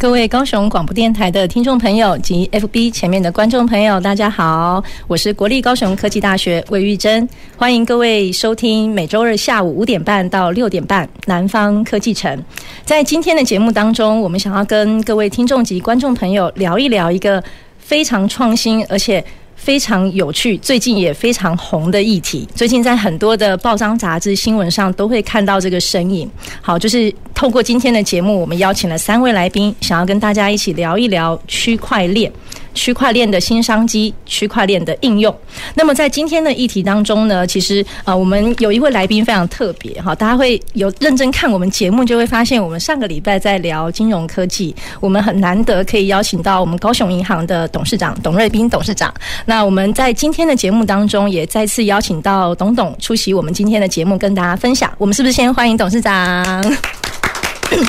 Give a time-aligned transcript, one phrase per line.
[0.00, 12.34] 各位高雄广播电台的听众朋友及 FB 前面的观众朋友，大家好，我是国立高雄科技大学魏玉珍，欢迎各位收听每周日下午五点半到六点半《南方科技城》。
[12.82, 17.44] 在今天的节目当中，我们想要跟各位听众及观众朋友聊一聊一个
[17.78, 19.22] 非常创新，而且
[19.60, 22.48] 非常有趣，最近也非常红的议题。
[22.54, 26.28] 最近在很多的报章杂志新闻上都会看到这个身影。
[26.62, 32.32] 好，就是透过今天的节目，我们邀请了三位来宾，想要跟大家一起聊一聊区块链。
[32.74, 35.34] 区块链的新商机，区块链的应用。
[35.74, 49.12] 那么在今天的议题当中呢，其实啊，我们有一位来宾非常特别哈，大家会有认真看我们节目，就会发现我们上个礼拜在聊金融科技，我们很难得可以邀请到我们高雄银行的董事长董瑞斌董事长。
[49.46, 54.90] 那我们在今天的节目当中也再次邀请到董董出席我们今天的节目，跟大家分享。
[54.98, 56.62] 我们是不是先欢迎董事长？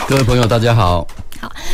[0.07, 1.07] 各位朋友，大家好。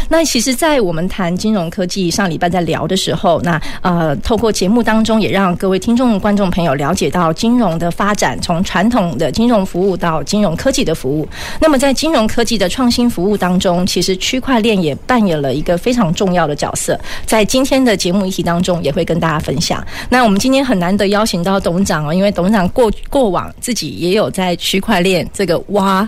[0.09, 11.27] 那其实，在我们谈金融科技上礼拜在聊的时候，那呃，透过节目当中，也让各位听众、观众朋友了解到金融的发展，从传统的金融服务到金融科技的服务。
[11.59, 16.99] 那么，在金融科技的创新服务当中，其实区块链也扮演了一个非常重要的角色。
[17.25, 19.85] 在今天的节目议题当中，也会跟大家分享。
[20.09, 26.07] 那我们今天很难得邀请到董事长哦，因为董事长过过往自己也有在区块链这个挖。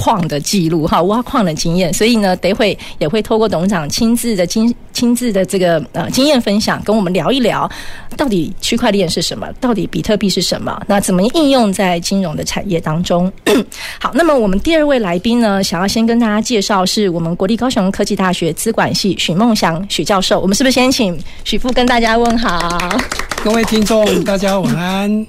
[0.00, 7.70] 矿的记录哈，挖矿的经验，所以呢，等会也会透过董事长亲自的经亲自的这个呃经验分享，跟我们聊一聊，
[8.16, 13.30] 到底区块链是什么，到底比特币是什么，那怎么应用在金融的产业当中？
[14.00, 22.78] 好，那么我们第二位来宾呢，想要先跟大家介绍，是我们国立高雄科技大学资管系许梦祥许教授，我们是不是先请许富跟大家问好？
[23.44, 25.26] 各位听众，大家晚安。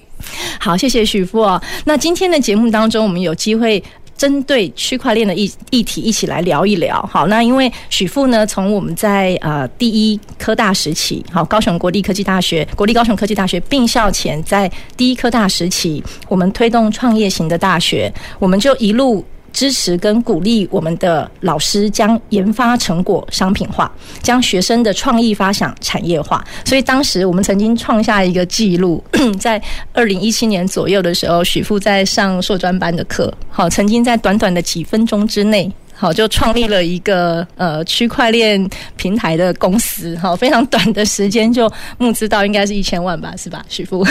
[0.59, 1.59] 好，谢谢许富哦。
[1.83, 3.83] 那今天的节目当中，我们有机会。
[4.21, 7.01] 针对区块链的议议题一起来聊一聊。
[7.11, 19.25] 好，那因为许富呢，从我们在呃第一科大时期，好，高雄国立科技大学、国立高雄科技大学并校前，在第一科大时期，我们推动创业型的大学，我们就一路。
[19.51, 23.91] 支持跟鼓励我们的老师将研发成果商品化，
[24.21, 26.43] 将学生的创意发想产业化。
[26.65, 29.03] 所以当时我们曾经创下一个记录，
[29.39, 29.61] 在
[29.93, 35.71] 二零一七年左右的时候，许富在上硕专班的课，好，曾经在短短的几分钟之内。
[36.01, 44.03] 好，就创立了一个呃区块链平台的公司，好，非常短的时间就募资到应该是一千万吧，是吧，许富？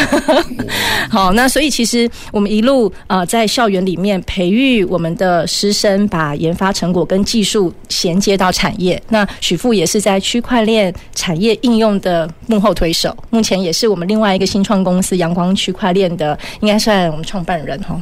[1.11, 9.03] 好，那所以其实我们一路啊在校园里面培育我们的师生，把研发成果跟技术衔接到产业。
[9.09, 18.01] 那许富也是在区块链产业应用的幕后推手，目前也是我们另外一个新创公司阳光区块链的，应该算我们创办人哈。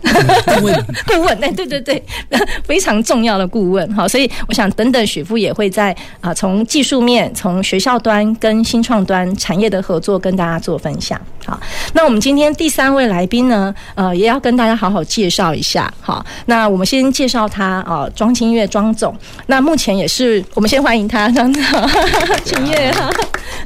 [0.46, 2.02] 顾问，顾问，对对对，
[2.64, 11.20] 非常重要的顾问，好，所以我想等等许富也会在啊，从技术面，从学校端跟新创端产业的合作跟大家做分享。
[11.44, 11.58] 好，
[11.94, 15.92] 那我们今天第三位来宾呢，呃，也要跟大家好好介绍一下。
[16.00, 19.16] 好，那我们先介绍他啊，庄清月庄总。
[19.46, 21.62] 那目前也是我们先欢迎他，庄总，
[22.44, 23.10] 清月哈。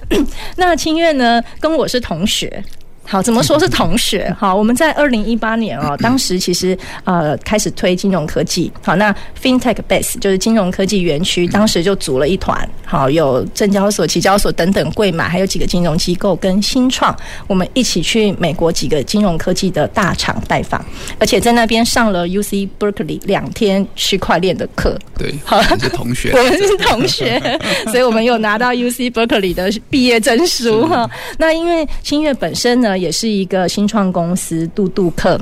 [0.56, 2.62] 那清月呢，跟我是同学。
[3.06, 4.32] 好，怎么说是同学？
[4.38, 8.72] 好，我们在二零一八年哦，当时其实呃开始推金融科技。
[8.82, 12.66] 好，那 FinTech Base 就是金融科技园区，当时就组了一团。
[12.86, 17.14] 好，有证交所、期交所等等贵买，还有几个金融机构跟新创，
[17.46, 20.82] 我们一起去美国几个金融科技的大厂拜访，
[21.18, 24.98] 而且在那边上了 UC Berkeley 两天区块链的课。
[25.18, 27.40] 对，好，是同学， 我们是同学，
[27.86, 31.08] 所以我们有拿到 UC Berkeley 的毕业证书哈。
[31.38, 32.93] 那因为新月本身呢。
[32.96, 35.40] 也是一个新创公司杜杜克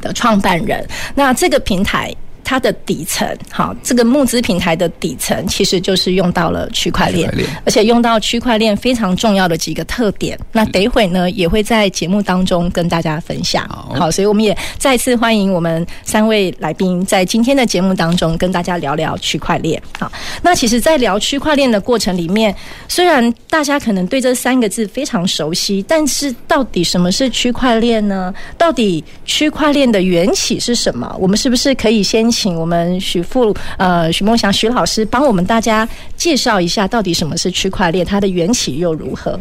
[0.00, 2.14] 的创办人，那这个平台。
[2.48, 7.30] 它的底层，好，这个募资平台的底层其实就是用到了区块链，
[7.66, 10.38] 而且用到区块链非常重要的几个特点。
[10.50, 13.68] 那等一会呢，也会在节目当中跟大家分享。
[13.68, 19.82] 好，所以我们也再次欢迎我们三位来宾在今天的节目当中跟大家聊聊区块链。
[19.98, 20.10] 好，
[20.40, 22.54] 那其实，在聊区块链的过程里面，
[22.88, 28.32] 虽然大家可能对这三个字非常熟悉，但是到底什么是区块链呢？
[28.56, 31.14] 到底区块链的缘起是什么？
[31.20, 32.26] 我们是不是可以先？
[32.38, 35.86] 请我们许富呃许梦祥许老师帮我们大家
[36.16, 39.36] 介绍一下，到底什么是区块链，它的缘起又如何？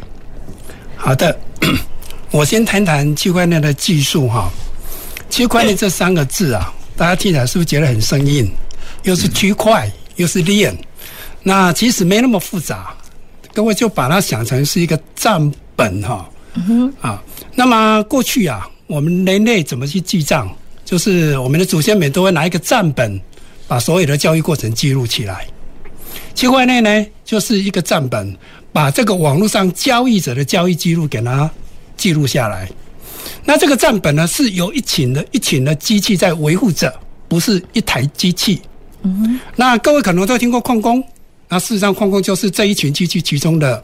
[0.95, 1.37] 好的，
[2.31, 4.49] 我先谈谈区块链的技术哈。
[5.29, 8.49] 区块链这三个字啊，大家听起来是不是觉得很生硬？
[9.03, 10.75] 又是区块，又是链，
[11.43, 12.95] 那其实没那么复杂。
[13.53, 16.27] 各位就把它想成是一个账本哈。
[16.55, 16.93] 嗯哼。
[16.99, 17.21] 啊，
[17.53, 18.67] 那么过去啊。
[18.87, 20.49] 我们人类怎么去记账？
[20.87, 23.19] 就是我们的祖先们都会拿一个账本，
[23.67, 25.45] 把所有的交易过程记录起来。
[26.33, 28.33] 区块链呢，就是一个账本，
[28.71, 31.51] 把这个网络上交易者的交易记录给它
[31.97, 32.69] 记录下来。
[33.43, 36.97] 那这个账本呢，是由一群的一群的机器在维护着，
[37.27, 38.61] 不是一台机器。
[39.01, 39.37] 嗯。
[39.57, 41.03] 那各位可能都听过矿工，
[41.49, 43.83] 那事实上矿工就是这一群机器其中的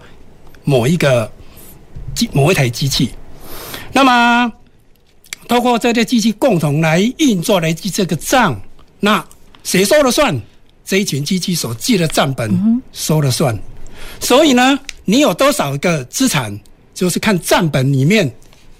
[0.63, 1.29] 某一个
[2.15, 3.09] 机某一台机器。
[3.91, 4.53] 那么。
[5.53, 8.59] 透过这些机器共同来运作来记这个账，
[9.00, 9.23] 那
[9.63, 10.35] 谁说了算？
[10.83, 13.55] 这一群机器所记的账本说了算。
[14.19, 16.59] 所以呢，你有多少个资产，
[16.95, 18.27] 就是看账本里面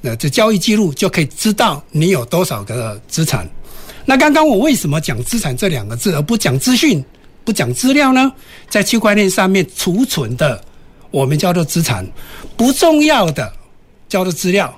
[0.02, 3.48] 的这交易记录就可以知道你有多少个资产。
[4.04, 7.06] 那刚刚我为什么讲资产这两个字，而不讲资讯、
[7.46, 8.32] 不讲资料呢？
[8.68, 10.60] 在区块链上面储存的，
[11.12, 12.04] 我们叫做资产；
[12.58, 13.54] 不重要的
[14.10, 14.76] 叫做资料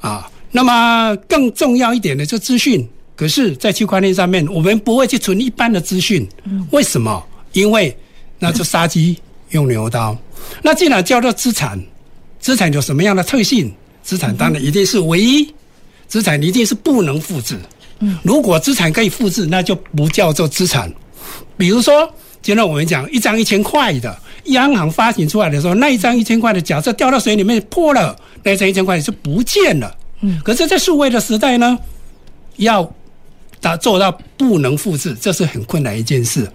[0.00, 0.30] 啊。
[0.56, 2.82] 那么更重要一点的就资讯，
[3.14, 6.26] 可是，在区块链上面，我们不会去存一般的资讯。
[6.70, 7.22] 为什么？
[7.52, 7.94] 因为
[8.38, 9.18] 那就杀鸡
[9.50, 10.16] 用牛刀。
[10.62, 11.78] 那既然叫做资产，
[12.40, 13.70] 资产有什么样的特性？
[14.02, 15.46] 资产当然一定是唯一，
[16.08, 17.58] 资产一定是不能复制。
[18.22, 20.90] 如果资产可以复制，那就不叫做资产。
[21.58, 22.10] 比如说，
[22.40, 29.94] 今天我们讲一张一千块的，央行发行出来的时候，那一张一千块的，假设掉到水里面破了，那一张一千块就不见了。
[30.20, 31.78] 嗯，可是，在数位的时代呢，
[32.56, 32.90] 要
[33.60, 36.50] 达做到不能复制，这是很困难一件事。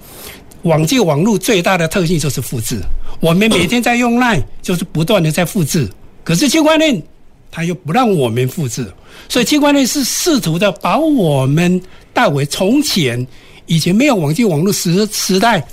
[0.64, 2.80] 网际网络最大的特性就是复制，
[3.20, 5.90] 我们每天在用 LINE，就是不断的在复制。
[6.24, 7.02] 可是区块链
[7.50, 8.92] 它又不让我们复制，
[9.28, 11.82] 所以区块链是试图的把我们
[12.14, 13.26] 带回从前
[13.66, 15.66] 以前没有网际网络时时代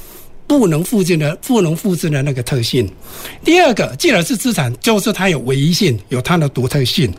[0.46, 2.91] 不能复制的不能复制的那个特性。
[3.44, 7.12] 第二个，既然是资产，就是它有唯一性，有它的独特性。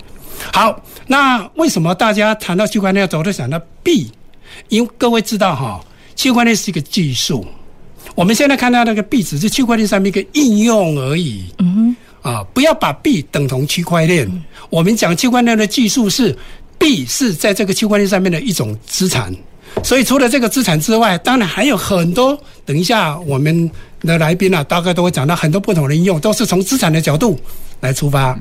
[0.53, 4.11] 好，那为什么大家谈到区块链，总是想到币？
[4.67, 5.79] 因为各位知道哈，
[6.15, 7.45] 区块链是一个技术。
[8.15, 11.43] 我们现在看到那个币，只是区块链上面一个应用而已。
[11.59, 11.95] 嗯哼。
[12.21, 14.29] 啊，不要把币等同区块链。
[14.69, 16.37] 我们讲区块链的技术是
[16.77, 19.33] 币是在这个区块链上面的一种资产。
[19.83, 22.37] 所以除了这个资产之外，当然还有很多。
[22.65, 23.71] 等一下我们
[24.01, 27.39] 的来宾啊，大概都会讲到很多不同的应用，都是从资产的角度
[27.79, 28.37] 来出发。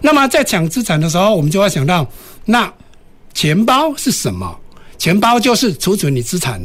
[0.00, 2.06] 那么在抢资产的时候，我们就要想到，
[2.46, 2.72] 那
[3.32, 4.58] 钱包是什么？
[4.98, 6.62] 钱包就是储存你资产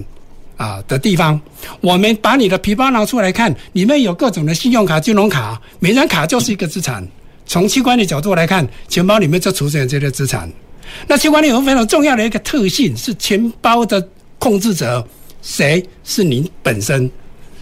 [0.56, 1.40] 啊的地方。
[1.82, 7.06] 我们把你的皮包拿出来看，里面有各种的信用卡、金融卡，每张卡就是一个资产。
[7.46, 10.50] 从器官的角度来看，钱包里面就储存这些资产。
[11.08, 14.08] 那器官里有个非常重要的一个特性，是钱包的
[14.38, 15.06] 控制者，
[15.42, 17.10] 谁是你本身？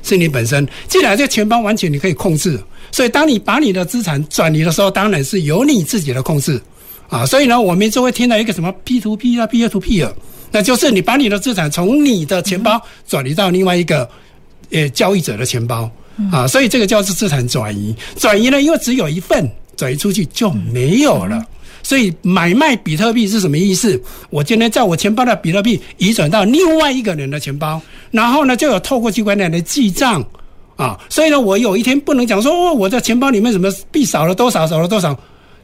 [0.04, 0.68] 是你本身。
[0.88, 2.60] 既然这钱包完全你可以控制。
[2.92, 6.60] 所以，当你把你的资产转移的时候，当然是由你自己的控制
[7.10, 7.26] 啊。
[7.26, 10.12] 所以呢，我们就会听到一个什么 P to P 啊，P to P 啊，
[10.52, 14.10] 那就是你把你的资产从你的钱包转移到另外一个
[14.72, 15.90] 呃交易者的钱包
[16.32, 16.48] 啊。
[16.48, 17.96] 所以这个叫做资产转移。
[18.18, 21.46] 转移呢，因为只有一份，转移出去就没有了。
[21.84, 24.02] 所以买卖比特币是什么意思？
[24.30, 30.26] 我今天在我钱包的比特币移转到另外一个人的钱包，然后呢，就有透过区块链来记账。
[30.78, 35.18] 啊，所以呢，我有一天不能讲说，哦，我的钱包里面什么币少了多少，少了多少，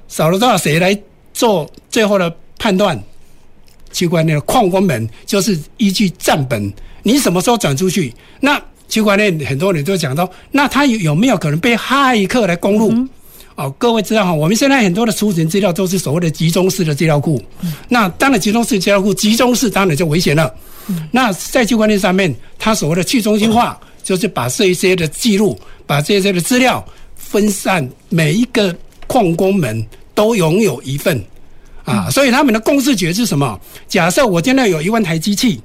[0.08, 1.00] 少了多少，谁来
[1.34, 3.02] 做最后的判断？
[3.92, 8.12] 区块链的矿工们就是依据账本，你什么时候转出去？
[8.40, 12.92] 那区块链很多人都讲到，那他有没有可能被骇客来攻入？
[13.54, 17.40] 哦，各位知道哈，我们现在很多的储存资料都是所谓的集中式的资料库，
[17.88, 20.52] 那当然集中式资料库，集中式当然就危险了。
[21.12, 23.80] 那在区块链上面，它所谓的去中心化。
[24.04, 25.58] 嗯就是把这一些的记录，
[25.88, 28.76] 把这些的资料分散，每一个
[29.08, 31.24] 矿工们都拥有一份
[31.86, 33.60] 啊，所以他们的共识觉是什么？
[33.88, 35.62] 假设我现在有一万台机器，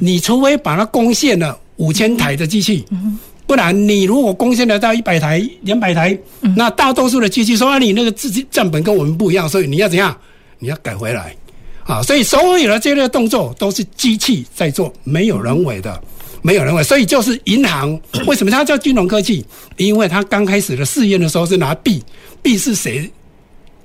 [0.00, 2.84] 你除非把它贡献了五千台的机器，
[3.46, 6.18] 不然你如果贡献得到一百台、两百台，
[6.56, 10.16] 那大多数的机器说啊，你那个自己账本跟我们不一样，所以你要怎样？
[10.58, 11.34] 你要改回来
[11.84, 12.00] 啊！
[12.02, 16.00] 所以所有的这类动作都是机器在做，没有人为的。
[16.42, 19.44] 没有人会，所以就是银行 为什么它叫金融科技？
[19.76, 22.02] 因为它刚开始的试验的时候是拿币，
[22.42, 23.10] 币是谁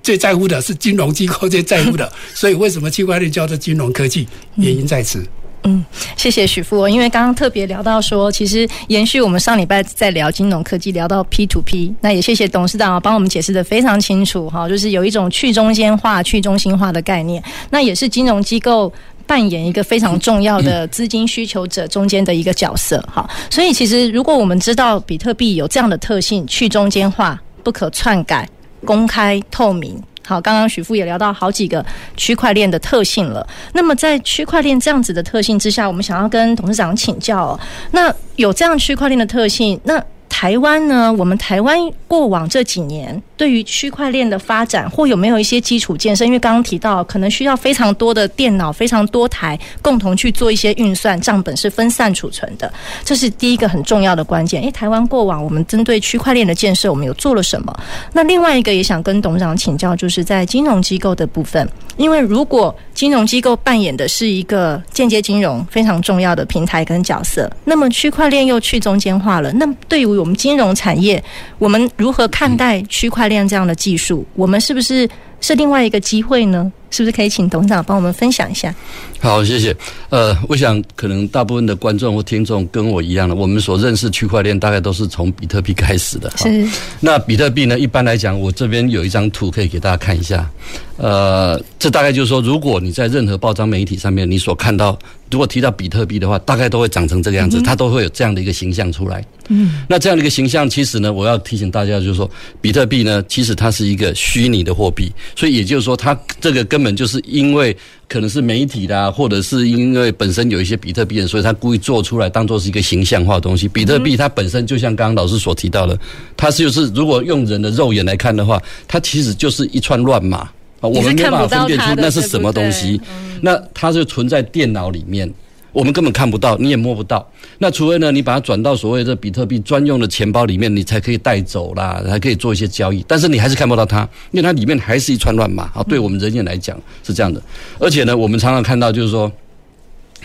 [0.02, 0.62] 最在乎的？
[0.62, 2.12] 是金融机构最在乎的。
[2.34, 4.28] 所以为什么区块链叫做金融科技？
[4.56, 5.26] 原因在此。
[5.64, 5.84] 嗯，
[6.16, 6.88] 谢谢许富。
[6.88, 18.94] 因为刚刚特别聊到说，其实延续我们上礼拜在聊金融科技，聊到 P to P，那也谢谢董事长啊，帮我们解释的非常清楚哈，就是有一种去中间化、去中心化的概念，那也是金融机构
[19.28, 23.30] 扮演一个非常重要的资金需求者中间的一个角色哈。
[23.50, 28.50] 所以其实如果我们知道比特币有这样的特性，去中间化、不可篡改、
[28.86, 30.02] 公开透明。
[30.26, 31.86] 好，刚刚许富也聊到好几个
[32.18, 33.48] 区块链的特性了。
[33.72, 37.60] 那么在区块链这样子的特性之下，我们想要跟董事长请教哦，
[37.92, 41.14] 那有这样区块链的特性，那台湾呢？
[41.14, 41.80] 我们台湾
[42.10, 46.26] 过往这几年对于区块链的发展，或有没有一些基础建设？
[46.26, 52.72] 因为刚刚提到，可能需要非常多的电脑，非常多台共同去做一些运算，账本是分散储存的，
[53.06, 54.64] 这是第一个很重要的关键。
[54.64, 57.80] 诶，台湾过往我们针对区块链的建设，我们有做了什么？
[58.12, 71.24] 那另外一个也想跟董事长请教，就是在金融机构的部分，因为如果金融机构扮演的是一个间接金融非常重要的平台跟角色，那么区块链又去中间化了，那对于我们金融产业，
[71.60, 74.26] 我们如何看待区块链这样的技术？
[74.36, 75.08] 我们是不是
[75.42, 76.72] 是另外一个机会呢？
[76.90, 78.74] 是不是可以请董事长帮我们分享一下？
[79.20, 79.76] 好，谢谢。
[80.10, 86.32] 呃，我想可能大部分的观众或听众跟我一样的，我们所认识区块链大概都是从比特币开始的。
[86.38, 86.66] 是。
[87.02, 87.78] 那比特币呢？
[87.78, 90.50] 一般来讲，我这边有一张图可以给大家看一下。
[90.96, 94.98] 呃，这大概就是说，如果你在任何报章媒体上面，你所看到，
[95.30, 99.26] 如果提到比特币的话，大概都会长成这个样子，它都会有这样的一个形象出来。
[99.50, 99.84] 嗯。
[99.88, 102.30] 那这样的一个形象，其实呢，我要提醒大家，就是说，
[102.62, 107.76] 比特币呢，其实它是一个虚拟的货币，所以也就是说，它这个根本就是因为
[108.08, 113.68] 可能是媒体啦，或者是因为本身有一些比特币人，所以他故意做出来当做是一个形象化的东西。
[113.68, 116.00] 比特币它本身就像刚刚老师所提到的，
[116.36, 120.50] 它是就是如果用人的肉眼来看的话，它其实就是一串乱码。
[120.80, 123.00] 啊，我们没办法分辨出那是什么东西，
[123.42, 125.32] 那它是存在电脑里面，
[125.72, 127.28] 我们根本看不到，你也摸不到。
[127.60, 133.04] 那除非呢，你把它转到所谓的比特币专用的钱包里面，你才可以带走啦，才可以做一些交易。
[133.08, 135.84] 但是你还是看不到它，因为它里面还是一串乱码啊。
[135.88, 137.42] 对我们人眼来讲是这样的，
[137.80, 139.32] 而且呢，我们常常看到就是说。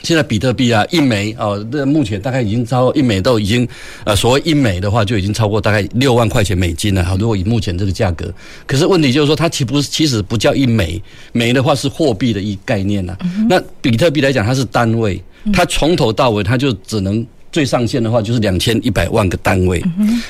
[0.03, 3.67] 现在比特币啊，一枚哦，这目前大概已经超一枚都已经，
[4.05, 7.05] 呃，所谓一枚的话就已经超过大概六万块钱美金了。
[7.05, 8.33] 好，如果以目前这个价格，
[8.67, 13.19] 可是问题就是说，它其不其实不叫一枚，枚的话是货币的一概念呐、啊。
[13.49, 17.27] 那比特币来讲，它是单位，它从头到尾它就只能。
[17.53, 19.81] 最上限的话就是两千一百万个单位，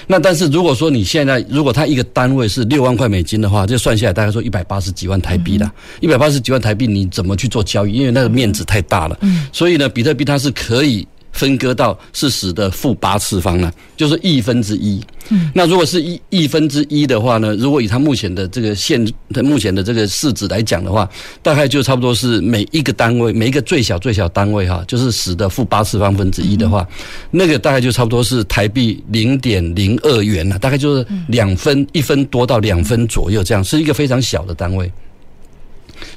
[0.07, 7.93] 那但是如果说你现在如果它一个单位是六万块美金的话，就算下来大概说一百八十几万台币了，一百八十几万台币你怎么去做交易？
[7.93, 9.17] 因为那个面子太大了，
[9.53, 11.07] 所以呢，比特币它是可以。
[11.33, 15.03] 分割到是十的负八次方呢，就是亿分之一。
[15.29, 21.09] 嗯，那如果是亿亿分之一的话呢，如果以它目前的这个现的目前的这个市值来讲的话，
[21.43, 26.87] 大概就差不多是每一个单位，每一个最小最小单位哈，就是十的负八次方分之一的话，
[27.31, 34.91] 那个大概就差不多是台币零点零二元了，大概就是两分一分多到两分左右，这样是一个非常小的单位。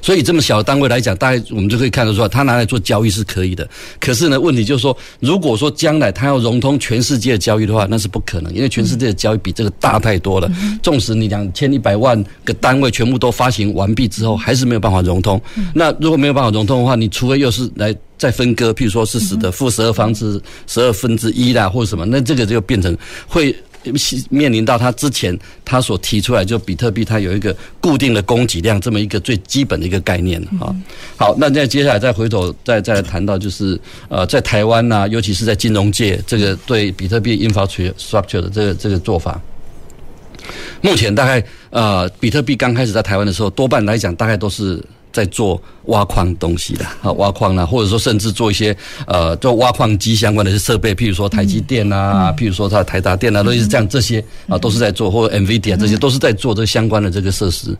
[0.02, 3.68] 所以这么小的单位来讲，大概我们就可以看得出来，它拿来做交易是可以的。
[4.00, 10.50] 可是呢，问题就是说，如果说将来它要融通全世界的交易的话，那是不可能，因为全世界的交易比这个大太多了。
[10.82, 15.40] 纵使你两千一百万个单位全部都发行完毕之后，还是没有办法融通。
[15.74, 23.54] 那如果没有办法融通的话，你除非又是来再分割，譬如说是使得负十二方之十二分之一啦，或者什么，那这个就变成会。
[24.30, 30.74] 面临到他之前他所提出来，就比特币它有一个固定的供给量这么一个最基本的一个概念啊。
[31.16, 33.78] 好，那再接下来再回头再再来谈到就是
[34.08, 39.40] 呃，在台湾呐，尤其是在金融界这个对比特币 infrastructure 的这个这个做法，
[40.80, 44.82] 目前大概呃，比特币刚开始在台湾的时候，多半来讲大概都是。
[45.16, 57.74] 在做挖矿东西的啊，挖矿啦，或者说甚至做一些呃做挖矿机相关的设备，譬如说台积电啊，譬如说它的台达电啊，类似这样这些啊，都是在做，或者 NVIDIA 这些都是在做这相关的这个设施。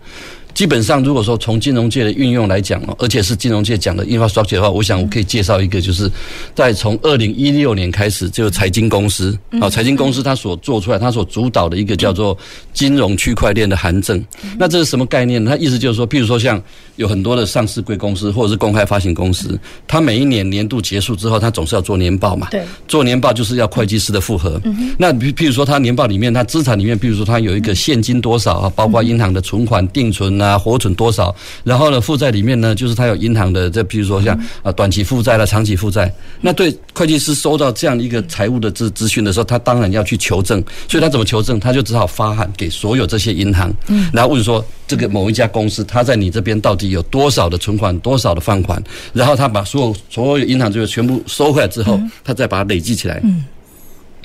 [0.57, 6.11] 基本上，如果说从金融界的运用来讲哦，而且是金融界讲的 infrastructure 的话，我想我可以介绍一个，就是
[6.55, 12.35] 在从二零一六年开始，就财经公司啊，财经公司它所做出来，它所主导的一个叫做
[12.73, 14.25] 金融区块链的函证。
[14.59, 15.51] 那这是什么概念呢？
[15.51, 16.59] 它意思就是说，譬如说像
[16.97, 22.49] 有很多的上市贵公司或者是公开发行公司，它每一年年度结束之后，它总是要做年报嘛。
[22.51, 22.63] 对。
[22.89, 24.59] 做年报就是要会计师的复核。
[24.97, 30.46] 那譬譬如说，它年报里面，它资产里面，譬如说它有一个现金多少啊，包括银行的存款、定存啊。
[30.47, 31.35] 啊，活存多少？
[31.65, 36.13] 然后呢，负债里面呢，就是它有银行的，这比如说像啊短期负债啦、长期负债。
[36.41, 40.63] 那对会计师收到这样一个财务的资资讯的时候，他当然要去求证。
[40.89, 41.59] 所以他怎么求证？
[41.59, 43.73] 他就只好发函给所有这些银行，
[44.13, 53.21] 然后问说这个某一家公司，他在你这边到底有多少的存款，多少的放款，然后他把所有所有银行这个全部收回来之后，他再把它累积起来。
[53.25, 53.45] 嗯，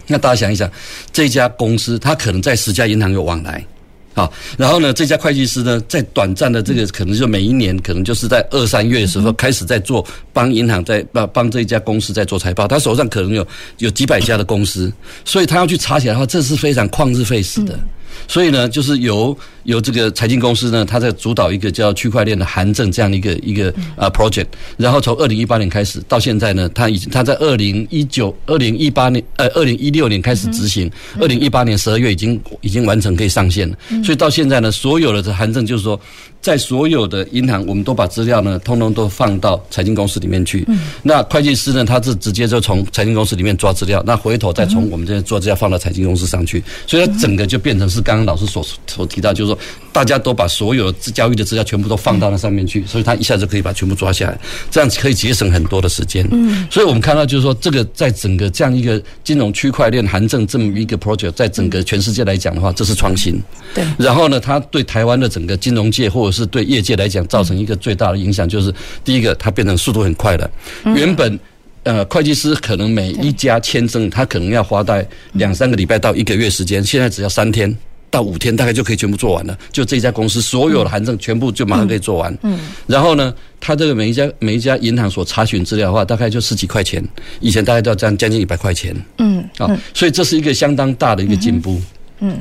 [0.08, 0.70] 那大家想一想，
[1.12, 3.66] 这家公司他可能在十家银行有往来。
[4.14, 14.92] 好，然后呢，这家会计师呢，在短暂的这个可能就每一年，可能就是在二三月的时候开始在做帮银行在帮帮这一家公司在做财报，他手上可能有有几百家的公司，
[15.24, 17.80] 所以他要去查起来的话，这是非常旷日费时的。
[18.28, 30.90] 所以呢，就是由由这个财经公司呢，他在主导一个叫区块链的函证这样的一个一个啊 project，然后从二零一八年开始到现在呢，他已经他在二零一九、二零一八年呃二零一六年开始执行，
[31.20, 36.00] 二零一八年十二月已经已经完成可以上线了，所以到现在呢，所有的这函证就是说。
[36.42, 40.66] 在所有的银行，我们都把资料呢，通通都放到财经公司里面去。
[40.70, 40.80] 嗯。
[41.04, 49.60] 那会计师呢，他是直接就从财经公司里面抓资料，那回头再从我们这边做资料放到财经公司上去，所以它整个就变成是刚刚老师所所提到，就是说
[49.92, 54.40] 大家都把所有交易的资料全部都放到那上面去，所以他一下子可以把全部抓下来，
[54.70, 56.28] 这样子可以节省很多的时间。
[56.32, 56.68] 嗯。
[56.70, 63.42] 所以我们看到就是说，这个在整个这样一个金融区块链函证这么一个 project，在整个全世界来讲的话，这是创新。
[63.74, 63.84] 对。
[63.98, 70.50] 然后呢，它对台湾的整个金融界或者是对业界来讲，造成一个最大的影响，就是第一个，它变成速度很快了。
[70.96, 71.40] 原本，
[71.84, 77.76] 呃，会计师可能每一家签证，他可能要花在两三个礼拜到一个月时间，现在只要三天
[78.12, 79.58] 到五天，大概就可以全部做完了。
[79.72, 82.38] 就这家公司所有的函证，全部就马上可以做完。
[82.44, 82.60] 嗯。
[82.86, 87.04] 然后呢，他这个每一家每一家银行所查询资料的话，大概就十几块钱，
[87.40, 88.94] 以前大概都要将将近一百块钱。
[89.18, 89.44] 嗯。
[89.58, 91.82] 啊，所以这是一个相当大的一个进步。
[92.20, 92.38] 嗯。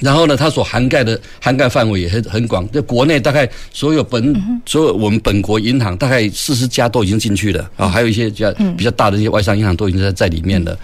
[0.00, 2.68] 然后呢，它所涵盖的涵盖范围也很很广。
[2.68, 10.76] 在国内大概所有本所有我们本国银行大概四十家都已经进去了啊，还有一些比较比较大的一些外商银行都已经在在里面了。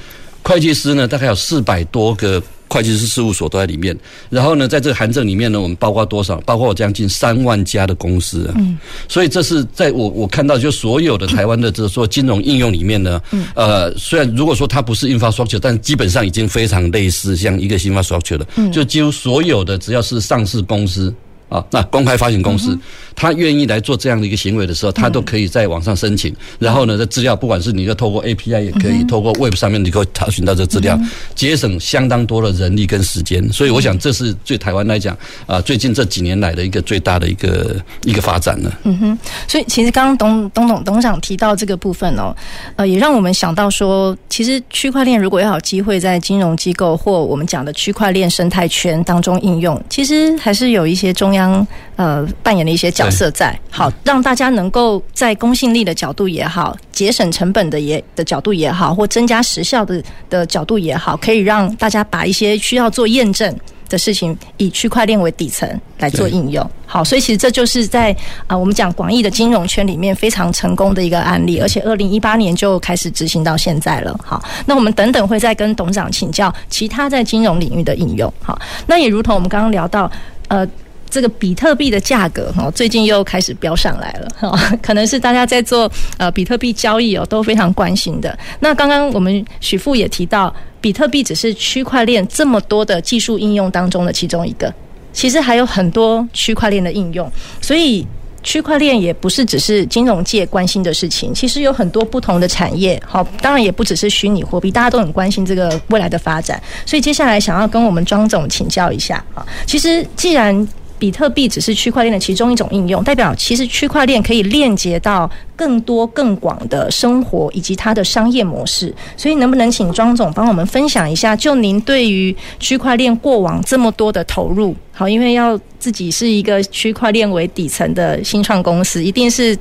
[0.42, 2.42] 会计师呢，大概有四百多个。
[2.72, 3.98] 会计师事务所都在里面，
[4.28, 6.40] 然后呢，在这个函证里面呢，我们包括多少？
[6.42, 8.54] 包括我将近三万家的公司啊。
[8.58, 8.78] 嗯。
[9.08, 13.44] 所以这是在我我看到就所有的台湾的这个说金融应用里面呢，嗯。
[13.56, 18.46] 呃，虽然如果说它不是 infrastructure，但基本上已经非常类似像一个 infrastructure 了。
[18.54, 18.70] 嗯。
[18.70, 21.12] 就几乎所有的只要是上市公司。
[21.50, 22.78] 啊，那公开发行公司，
[23.14, 26.34] 他愿意来做这样的一个行为的时候，他都可以在网上申请。
[26.58, 30.98] 然后呢，这资料不管是你要透过 API 也可以，透过 Web 上面你可以查询到这资料，
[31.34, 33.46] 节省相当多的人力跟时间。
[33.52, 38.78] 所以我想，这是对台湾来讲啊，最近这几年来的一个最大的一个一个发展了。
[38.84, 42.34] 嗯哼，所以其实刚刚董董董董事长提到这个部分哦，
[42.76, 51.40] 呃，也让我们想到说，其实区块链如果要有机会在金融机构或我们讲的区块链生态圈当中应用，其实还是有一些中央。
[51.40, 63.56] 将呃扮演的一些角色在，好让大家能够在公信力的角度也好，节省成本的也的角度也好，或增加时效的的角度也好，可以让大家把一些需要做验证
[63.88, 65.66] 的事情以区块链为底层
[65.98, 66.70] 来做应用。
[66.84, 68.14] 好，所以其实这就是在
[68.46, 74.14] 啊我们讲广义的金融圈里面非常成功的一个案例，而且二零一八年就开始执行到现在了。
[74.22, 78.30] 好，那我们等等会再跟董事长请教其他在金融领域的应用。
[78.42, 80.10] 好，那也如同我们刚刚聊到
[80.48, 80.68] 呃。
[81.10, 88.38] 这个比特币的价格哈，最近又开始飙上来了哈， 可能是大家在做呃比特币交易哦都非常关心的。
[88.60, 94.72] 那刚刚我们许富也提到，比特币只是区块链这么多的技术应用当中的其中一个，
[95.12, 98.06] 其实还有很多区块链的应用，所以
[98.42, 106.58] 区块链也不是只是金融界关心的事情，其实有很多不同的产业，好，当然也不只是虚拟货币，大家都很关心这个未来的发展。
[106.86, 110.66] 所以接下来想要跟我们庄总请教一下啊，其实既然
[111.00, 118.94] 比特币只是区块链的其中一种应用，代表其实区块链可以链接到更多更广的生活以及它的商业模式。
[119.16, 121.34] 所以，能不能请庄总帮我们分享一下？
[121.34, 129.56] 就您对于区块链过往这么多的投入，好，因为要自己是一个区块链为底层的新创公司，一定是。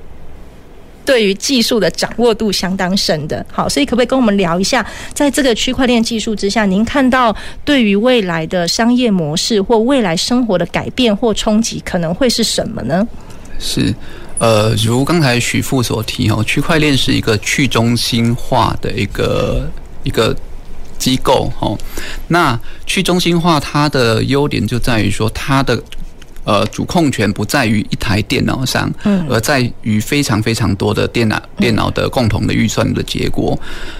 [1.05, 7.35] 对于技术的掌握度相当深的，好，所以可不可以跟我们聊一下，在这个区块链技术之下，您看到
[7.65, 13.07] 对于未来的商业模式或未来生活的改变或冲击可能会是什么呢？
[13.57, 13.93] 是，
[14.38, 19.67] 呃，如刚才许富所提哦，区块链是一个去中心化的一个
[20.03, 20.35] 一个
[20.97, 21.77] 机构哦。
[22.27, 25.81] 那去中心化它的优点就在于说它的。
[26.49, 33.55] 呃，主控权不在于一台电脑上，嗯而在于非常非常多的电脑电脑的共同的预算的结果，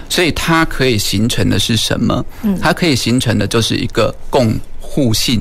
[0.08, 2.26] 所以它可以形成的是什么？
[2.42, 5.40] 嗯它可以形成的就是一个共互信，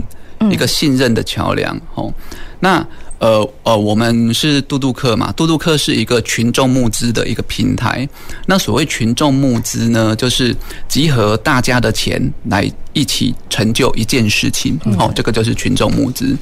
[0.51, 1.75] 一个信任的桥梁。
[1.95, 2.13] 哦，
[2.59, 2.85] 那
[3.17, 8.07] 呃呃，我们是嘟嘟客嘛，嘟嘟客是一个群众募资的一个平台。
[8.45, 10.55] 那所谓群众募资呢，就是
[10.87, 14.79] 集合大家的钱来一起成就一件事情。
[14.99, 16.37] 哦，这个就是群众募资。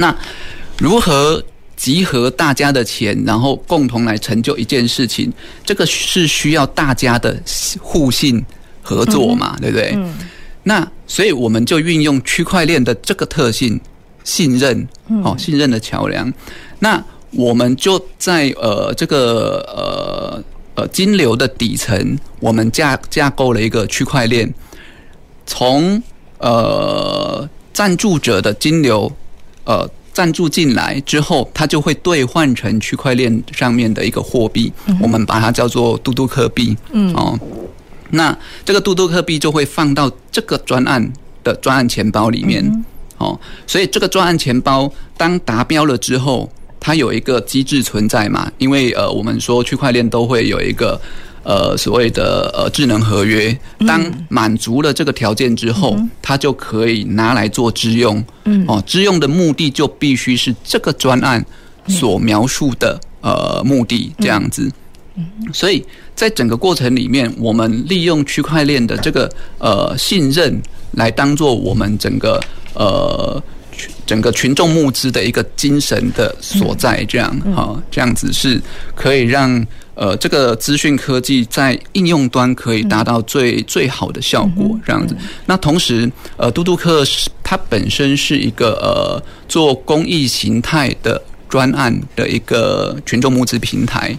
[0.00, 0.16] 那
[0.78, 1.42] 如何
[1.76, 5.30] 集合大家的钱，然后共同来成就一件事情，
[5.64, 7.38] 这个是需要大家的
[7.80, 8.42] 互信
[8.82, 9.92] 合作嘛，嗯、对不对？
[9.94, 10.14] 嗯。
[10.62, 13.80] 那所以我们就运用区块链的这个特性，
[14.24, 14.88] 信任，
[15.24, 16.30] 哦，信任的桥梁。
[16.78, 20.42] 那我们就在呃这个呃
[20.74, 24.52] 呃金流的底层，我们架架构了一个区块链，
[25.46, 26.02] 从
[26.38, 29.10] 呃赞助者的金流
[29.70, 37.38] 呃赞助进来之后，它就会兑换成区块链上面的一个货币，我们把它叫做嘟嘟克币，嗯哦，
[38.10, 41.12] 那这个嘟嘟克币就会放到这个专案
[41.44, 42.84] 的专案钱包里面，
[43.18, 46.50] 哦，所以这个专案钱包当达标了之后。
[46.82, 48.50] 它有一个机制存在嘛？
[48.56, 50.98] 因为呃，我们说区块链都会有一个
[51.42, 58.24] 呃所谓的呃智能合约，当满足了这个条件之后，它就可以拿来做支用。
[58.44, 61.44] 嗯，哦，支用的目的就必须是这个专案
[61.86, 64.70] 所描述的呃目的这样子。
[65.52, 70.60] 所以在整个过程里面，我们利用区块链的这个呃信任
[70.92, 72.40] 来当做我们整个
[72.74, 73.42] 呃。
[74.04, 78.60] 整个群众募资的一个精神的所在，这样哈，这样子是
[78.94, 79.64] 可以让
[80.00, 85.14] 呃这个资讯科技在应用端可以达到最最好的效果，这样子。
[85.44, 87.04] 那同时，呃，嘟嘟克
[87.44, 94.16] 它本身是一个呃做公益形态的专案的一个群众募资平台，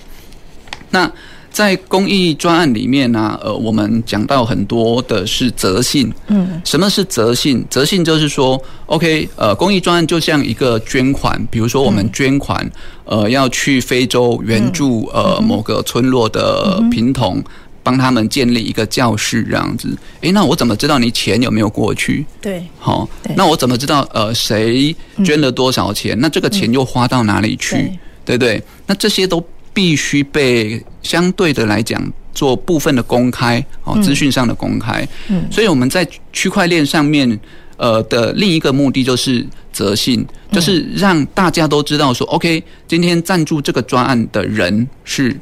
[0.92, 1.12] 那。
[1.52, 6.12] 在公益专案里面呢、啊，呃，我们讲到很多的是责信。
[6.28, 7.64] 嗯，什么是责信？
[7.70, 12.72] 责信就是说，OK，呃，公益专案就像一个捐款，比如说我们捐款，
[13.04, 17.44] 呃，要去非洲援助呃某个村落的贫童，
[17.84, 19.94] 帮他们建立一个教室这样子。
[20.22, 22.26] 诶，那我怎么知道你钱有没有过去？
[22.42, 26.18] 对，好，那我怎么知道呃谁捐了多少钱？
[26.22, 27.92] 那这个钱又花到哪里去？
[28.24, 28.64] 对不对？
[28.88, 29.44] 那这些都。
[29.74, 32.02] 必须被相对的来讲
[32.34, 35.08] 做部分的公开哦，资讯上的公开。
[35.30, 37.40] 嗯，所以我们在区块链上面，
[37.78, 45.36] 呃的另一个目的就是责信，就是让大家都知道说，OK，今天赞助这个专案的人是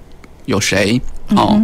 [0.46, 1.62] 有谁哦。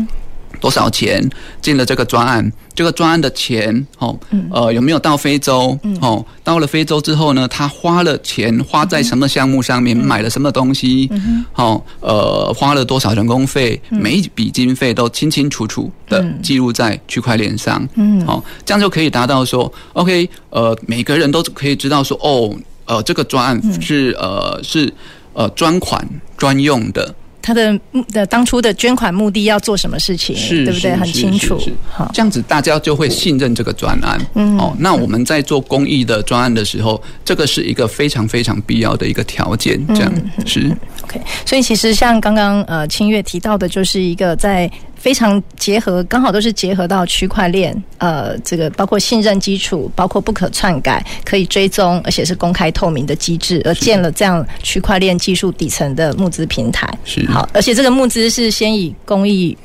[0.66, 1.24] 多少钱
[1.62, 2.52] 进了这个专案？
[2.74, 4.18] 这个专案的钱，哦，
[4.52, 5.78] 呃，有没有到非洲？
[6.02, 9.96] 哦，到了非洲之后呢，他花了钱花在什么项目上面？
[9.96, 11.08] 买了什么东西？
[11.54, 13.80] 哦，呃，花了多少人工费？
[13.92, 17.88] 每一笔经费都清清楚楚的记录在区块链上。
[17.94, 22.52] 嗯，好，这样就可以达到说，OK，呃，每个人都可以知道说，哦，
[22.86, 24.92] 呃，这个专案是呃是
[25.34, 26.04] 呃专款
[26.36, 27.14] 专用的。
[27.46, 27.80] 他的
[28.12, 30.96] 的当初的捐款目的要做什么事情，对不对？
[30.96, 31.62] 很清楚。
[31.92, 34.20] 好，这样子大家就会信任这个专案。
[34.34, 39.80] 嗯，哦，那我们在做公益的专案的时候，这个是一个非常非常必要的一个条件。
[39.90, 40.12] 这样
[40.44, 41.22] 是 OK。
[41.46, 44.68] 所以其实像刚刚呃清月提到的，就是一个在。
[45.06, 56.92] 非常结合，刚好都是结合到区块链，呃，这个包括信任基础，包括不可篡改，可以追踪，而且是公开透明的机制，而建了这样区块链技术底层的募资平台。
[57.04, 59.56] 是好，而且这个募资是先以公益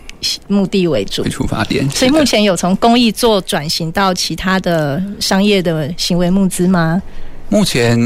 [0.47, 7.01] 目的为主出发点，所以目前有从公益做转型到其他的商业的行为募资吗？
[7.49, 7.99] 目前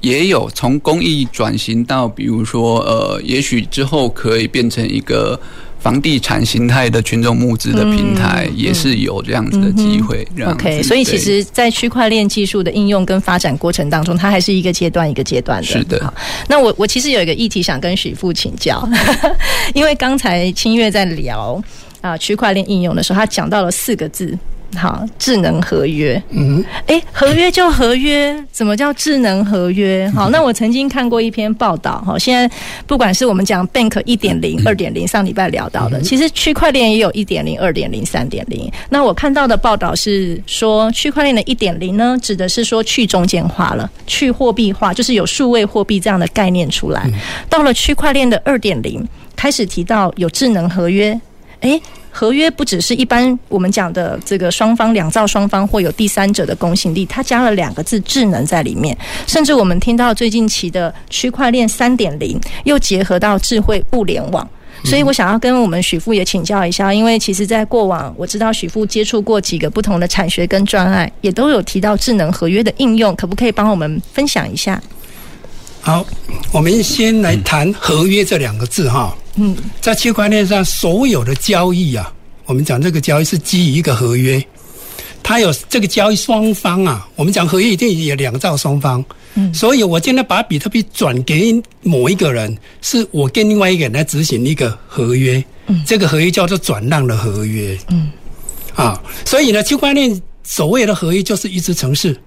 [0.00, 5.38] 也有从公益转型到，比如说，呃，也许之后可以变成一个。
[5.84, 10.26] 房地产形态的群众募资的平台也是有这样子的机会。
[10.46, 15.66] OK，所以其实，在区块链技术的应用跟发展过程当中，它还是一个阶段一个阶段的。
[15.66, 16.14] 是的。
[16.48, 18.88] 那我我其实有一个议题想跟许富请教，
[19.74, 21.62] 因为刚才清月在聊
[22.00, 24.38] 啊区块链应用的时候，他讲到了四个字。
[24.74, 26.20] 好，智能合约。
[26.30, 30.10] 嗯，哎，合约就合约，怎么叫智能合约？
[30.14, 32.02] 好，那我曾经看过一篇报道。
[32.06, 32.54] 好，现在
[32.86, 38.70] 不管是我们讲 Bank 一点零、二点零，上礼拜聊到的，其实区块链也有一点零、二点零、三点零。
[38.88, 47.10] 那我看到的报道是说，区块链的一点零呢，指的是说去中间化了，去货币化，就是有数位货币这样的概念出来。
[47.48, 51.18] 到了区块链的二点零，开始提到有智能合约。
[51.60, 51.80] 哎。
[52.16, 58.96] 合约不只是一般我们讲的这个双方两造双方或有第三者的公信力，它加了两个字“智能”在里面。
[59.26, 64.48] 甚至我们听到最近期的区块链三点零，又结合到智慧物联网。
[64.84, 74.80] 所以我想要跟我们许富也请教一下，因为其实在过往我知道许富接触过几个不同的产学跟专案，也都有提到智能合约的应用，可不可以帮我们分享一下？
[75.84, 76.02] 好，
[76.50, 79.14] 我们先来谈“合约”这两个字哈。
[79.34, 82.10] 嗯，在区块链上所有的交易啊，
[82.46, 84.42] 我们讲这个交易是基于一个合约，
[85.22, 98.10] 它有这个交易双方啊，我们讲合约一定有两造双方，嗯，所以我今天把比特币转给某一个人，是我跟另外一个人来执行一个合约，嗯，这个合约叫做转让的合约，嗯，
[98.74, 102.18] 啊，所以呢，区块链所谓的合约就是一支程式，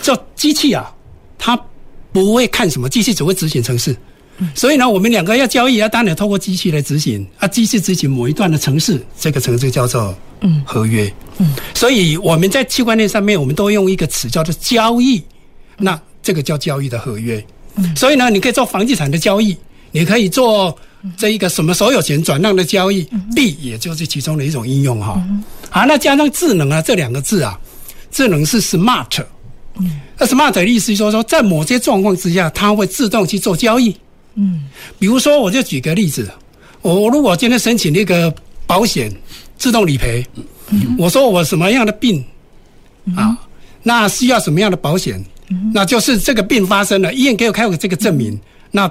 [0.00, 0.90] 叫机器啊，
[1.36, 1.54] 它
[2.12, 3.96] 不会看什么，机器只会执行程式，
[4.54, 15.22] 所以呢，我们两个要交易，要当然透过机器来执行，啊，机器执行某一段的程式，这个程式叫做嗯合约，嗯，所以我们在区块链上面，我们都用一个词叫做交易。
[15.80, 17.44] 那这个叫交易的合约，
[17.94, 19.56] 所以呢，你可以做房地产的交易，
[19.92, 20.76] 你可以做
[21.16, 25.24] 这一个什么所有权转让的交易，币也就是其中的一种应用哈。
[25.70, 27.56] 好，那加上智能啊这两个字啊，
[28.10, 29.22] 智能是 smart，
[29.78, 33.96] 嗯那 smart 的意思就是说，在某些状况之下，它会自动去做交易。
[34.34, 34.64] 嗯，
[34.98, 36.28] 比如说，我就举个例子，
[36.82, 38.32] 我如果今天申请那个
[38.66, 39.12] 保险
[39.56, 40.26] 自动理赔，
[40.98, 42.24] 我说我什么样的病
[43.16, 43.38] 啊，
[43.82, 45.24] 那需要什么样的保险？
[45.72, 48.38] 那就是这个病发生了，医院给我开个这个证明，
[48.70, 48.90] 那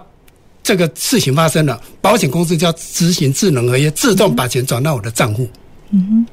[0.63, 5.47] 这个事情发生了，保险公司就要执行智能合约，自动把钱转到我的账户。
[5.91, 6.25] 嗯哼。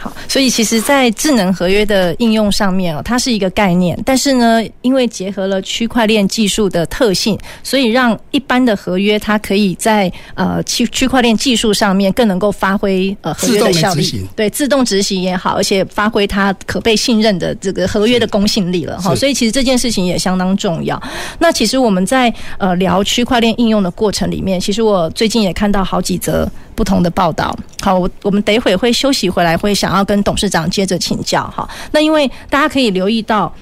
[0.00, 19.14] 好，所以其实，在智能合约的应用上面哦，它是一个概念，但是呢，因为结合了区块链技术的特性，所以让一般的合约它可以在呃区区块链技术上面更能够发挥呃合约的效力，对，自动执行也好，而且发挥它可被信任的这个合约的公信力了哈。
[19.16, 21.00] 所以其实这件事情也相当重要。
[21.40, 26.48] 那其实我们在呃聊区块链应用的过程里面，其实我最近也看到好几则。
[26.78, 31.68] 不同的报道，好，我我们等一会会休息回来，会想要跟董事长接着请教哈。
[31.90, 33.52] 那因为大家可以留意到，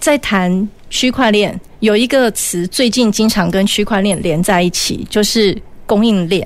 [0.00, 5.56] 在谈区块链有一个词，最近经常跟区块链连在一起，就是
[5.86, 6.44] 供应链。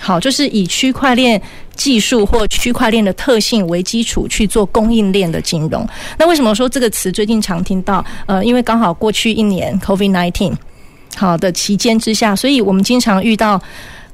[0.00, 1.38] 好，就是以区块链
[1.76, 5.86] 技术或区块链的特性为基础去做供应链的金融。
[6.18, 8.02] 那为什么说这个词最近常听到？
[8.24, 10.54] 呃，因为刚好过去一年 COVID-19
[11.14, 13.60] 好的期间之下，所以我们经常遇到。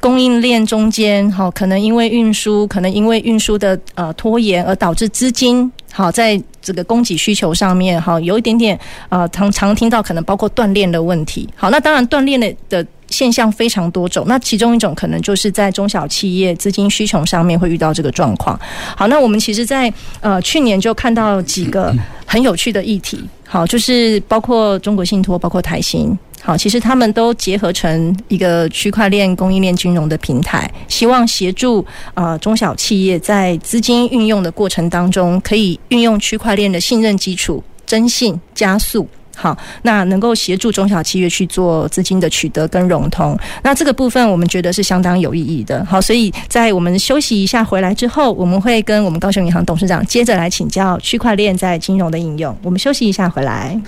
[0.04, 11.48] 供应链中间，好，可能因为运输，可能因为运输的呃拖延而导致资金好在这个供给需求上面，好有一点点呃常常听到可能包括断链的问题。
[11.56, 18.60] 好，那当然断链的的现象非常多种，那其中一种可能就是在中小企业资金需求上面会遇到这个状况。
[18.94, 19.90] 好，那我们其实在
[20.20, 26.14] 呃去年就看到几个很有趣的议题，好，就是包括中国信托，包括台新。
[26.44, 39.08] 好，其实他们都结合成一个区块链供应链金融的平台，希望协助呃中小企业在资金运用的过程当中，可以运用区块链的信任基础，征信加速。
[39.34, 43.36] 好，那能够协助中小企业去做资金的取得跟融通。
[43.62, 45.82] 那这个部分我们觉得是相当有意义的。
[45.86, 52.54] 好，所以在我们休息一下回来之后，我们会跟我们高雄银行董事长接着来请教区块链在金融的应用。
[52.62, 53.80] 我们休息一下回来。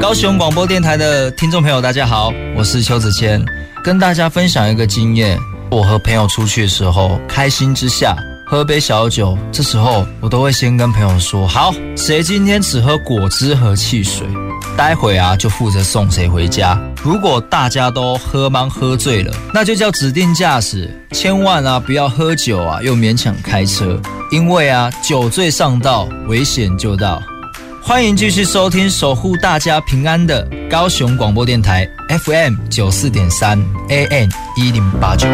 [0.00, 3.44] 高雄广播电台的听众朋友，大家好，我是邱子谦，
[3.82, 5.36] 跟大家分享一个经验。
[5.70, 14.24] 我和朋友出去的时候，开心之下喝杯小酒，这时候我都会先跟朋友说：好，谁今天只喝果汁和汽水，
[14.76, 16.80] 待会啊就负责送谁回家。
[17.02, 27.20] 如果大家都喝茫喝醉了，那就叫指定驾驶，千万啊不要喝酒啊又勉强开车，因为啊酒醉上道，危险就到。
[27.88, 31.88] 欢迎继续收听守护大家平安的高雄广播电台
[32.22, 35.26] FM 九四点三 AM 一零八九。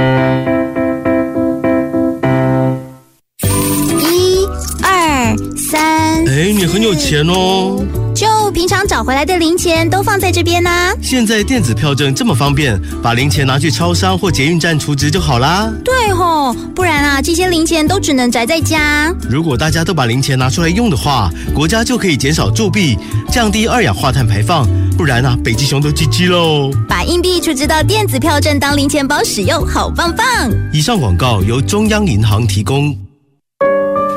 [3.98, 4.46] 一、
[4.84, 6.24] 二、三。
[6.28, 7.84] 哎，你很有钱哦。
[8.14, 10.92] 就平常找回来的零钱都放在这边呢、啊。
[11.02, 15.72] 现在电子票证这么方便，把零钱拿去超商或捷运站储值就好啦。
[15.84, 19.14] 对吼，不然啊，这些零钱都只能宅在家。
[19.28, 22.96] 如果大家都把零钱拿出来用的话，国家就可以减少铸币，
[23.30, 24.66] 降低二氧化碳排放。
[24.96, 26.70] 不然啊，北极熊都 GG 喽。
[26.88, 30.26] 把硬币储值到电子票证当零钱包使用，好棒棒。
[30.72, 32.96] 以上广告由中央银行提供。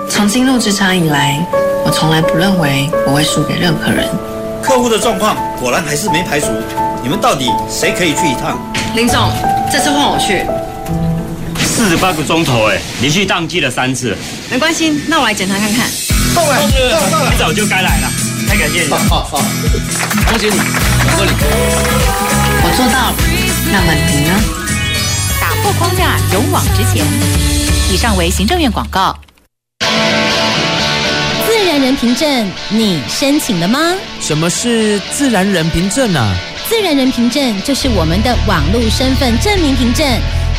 [0.10, 1.40] 从进入职场以来。
[1.86, 4.06] 我从来不认为我会输给任何人。
[4.62, 6.48] 客户的状况果然还是没排除，
[7.02, 8.60] 你们到底谁可以去一趟？
[8.94, 9.32] 林总，
[9.72, 10.44] 这次换我去。
[11.64, 14.18] 四十八个钟头，哎，连续宕机了三次。
[14.52, 15.88] 没关系，那我来检查看看。
[16.36, 16.58] 到了，
[17.10, 18.10] 到了，你早就该来了，
[18.50, 18.98] 太感谢你了。
[19.08, 19.38] 好，好，
[20.28, 20.58] 恭喜你，
[21.16, 21.46] 恭喜你。
[22.64, 23.16] 我做到了，
[23.72, 24.34] 那么你呢？
[25.40, 27.06] 打破框架，勇往直前。
[27.90, 29.16] 以上为行政院广告。
[31.88, 33.80] 人凭证，你申请了吗？
[34.20, 36.36] 什么是自然人凭证啊？
[36.68, 40.06] 自然人凭证就是我们的网络身份证明凭证，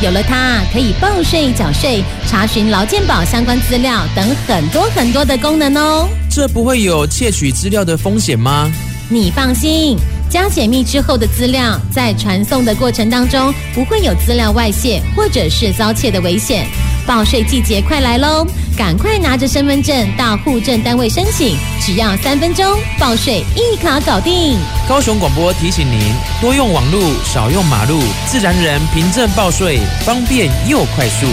[0.01, 6.09] 有了它，可以报税、缴税、查询劳健保相关资料等很多很多的功能哦。
[6.31, 8.67] 这不会有窃取资料的风险吗？
[9.07, 9.99] 你放心，
[10.31, 16.65] 加解密之后的资料，在传送的过程当中，不会有资料外泄或者是遭窃的危险。
[17.09, 18.45] 报税季节快来喽，
[18.77, 22.63] 赶快拿着身份证到户政单位申请，只要三分钟，
[22.99, 24.59] 报税一卡搞定。
[24.87, 25.99] 高雄广播提醒您：
[26.39, 31.25] 多用网路，少用马路，自然人凭证报税方便又快速。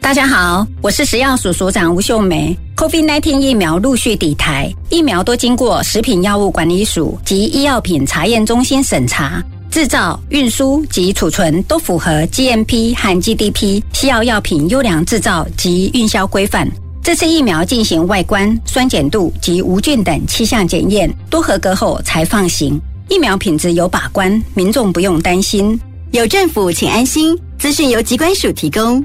[0.00, 2.56] 大家好，我是食药署署长吴秀梅。
[2.76, 16.68] COVID-19 疫苗陆续抵台，疫苗都经过食品药物管理署及医药品查验中心审查，制造、运输及储存都符合 GMP 和 GDP 西药药品优良制造及运销规范。
[17.02, 22.80] 这次疫苗进行外观、酸碱度及无菌等七项检验，都合格后才放行。
[23.08, 25.78] 疫苗品质有把关，民众不用担心。
[26.10, 27.34] 有政府，请安心。
[27.58, 29.04] 资讯由疾管署提供。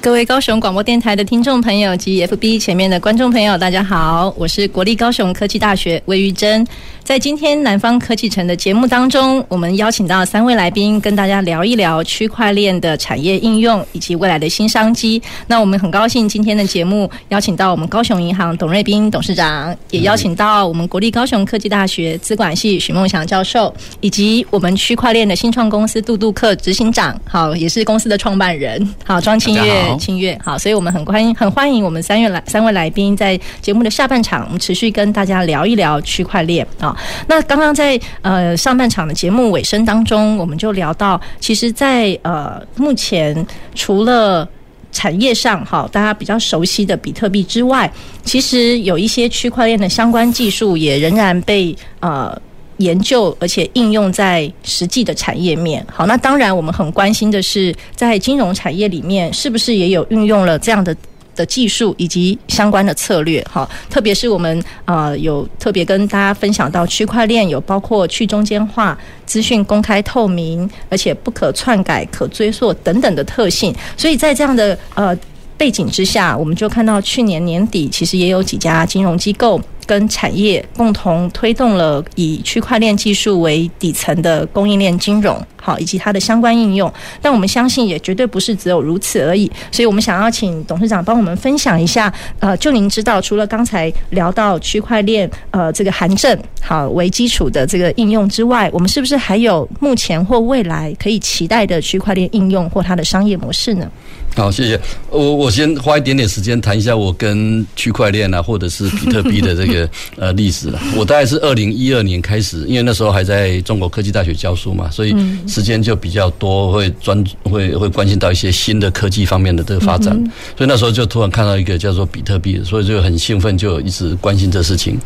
[0.00, 6.64] 各位高雄广播电台的听众朋友及 FB 前面的观众朋友，大家好，我是国立高雄科技大学魏玉珍。
[7.02, 15.20] 在今天南方科技城的节目当中，我们邀请到三位来宾，跟大家聊一聊区块链的产业应用以及未来的新商机。
[15.46, 36.96] 那我们很高兴今天的节目邀请到我们高雄银行董瑞斌董事长，也邀请到我们国立高雄科技大学资管系许梦祥教授，以及我们区块链的新创公司杜杜克执行长，好，也是公司的创办人，好，庄清月，庆月，好，所以我们很欢迎，很欢迎我们三月来三位来宾在节目的下半场，我们持续跟大家聊一聊区块链啊。
[37.26, 44.48] 那刚刚在呃上半场的节目尾声当中，我们就聊到，其实，在呃目前除了
[44.90, 47.90] 产业上哈大家比较熟悉的比特币之外，
[48.24, 52.36] 其实有一些区块链的相关技术也仍然被呃
[52.78, 55.86] 研究，而且应用在实际的产业面。
[55.92, 60.96] 好，那当然我们很关心的是，在金融产业里面，是不是也有运用了这样的。
[61.36, 75.16] 的技术以及相关的策略，哈，特别是我们呃有特别跟大家分享到区块链有包括去中间化、资讯公开透明，而且不可篡改、可追溯等等的特性，所以在这样的呃
[75.56, 79.60] 背景之下，我们就看到去年年底其实也有几家金融机构。
[79.88, 86.92] 跟产业共同推动了以区块链技术为底层的供应链金融，好，以及它的相关应用。
[87.22, 89.50] 但我们相信也绝对不是只有如此而已。
[89.72, 103.90] 所以我们想要请董事长帮我们分享一下，呃，就您知道，除了刚才聊到区块链，呃，这个函证好为基础的这个应用之外，我们是不是还有目前或未来可以期待的区块链应用或它的商业模式呢？
[104.38, 104.80] 好，谢谢。
[105.10, 110.80] 我我先花一点点时间谈一下我跟区块链啊，或者是比特币的这个 呃历史了。
[110.96, 115.12] 我大概是二零一二年开始，因为那时候还在中国科技大学教书嘛，所以
[115.48, 120.14] 时间就比较多，会专会会关心到一些新的科技方面的这个发展。
[120.56, 124.96] 所以那时候就突然看到一个叫做比特币，所以就很兴奋，就一直关心这事情。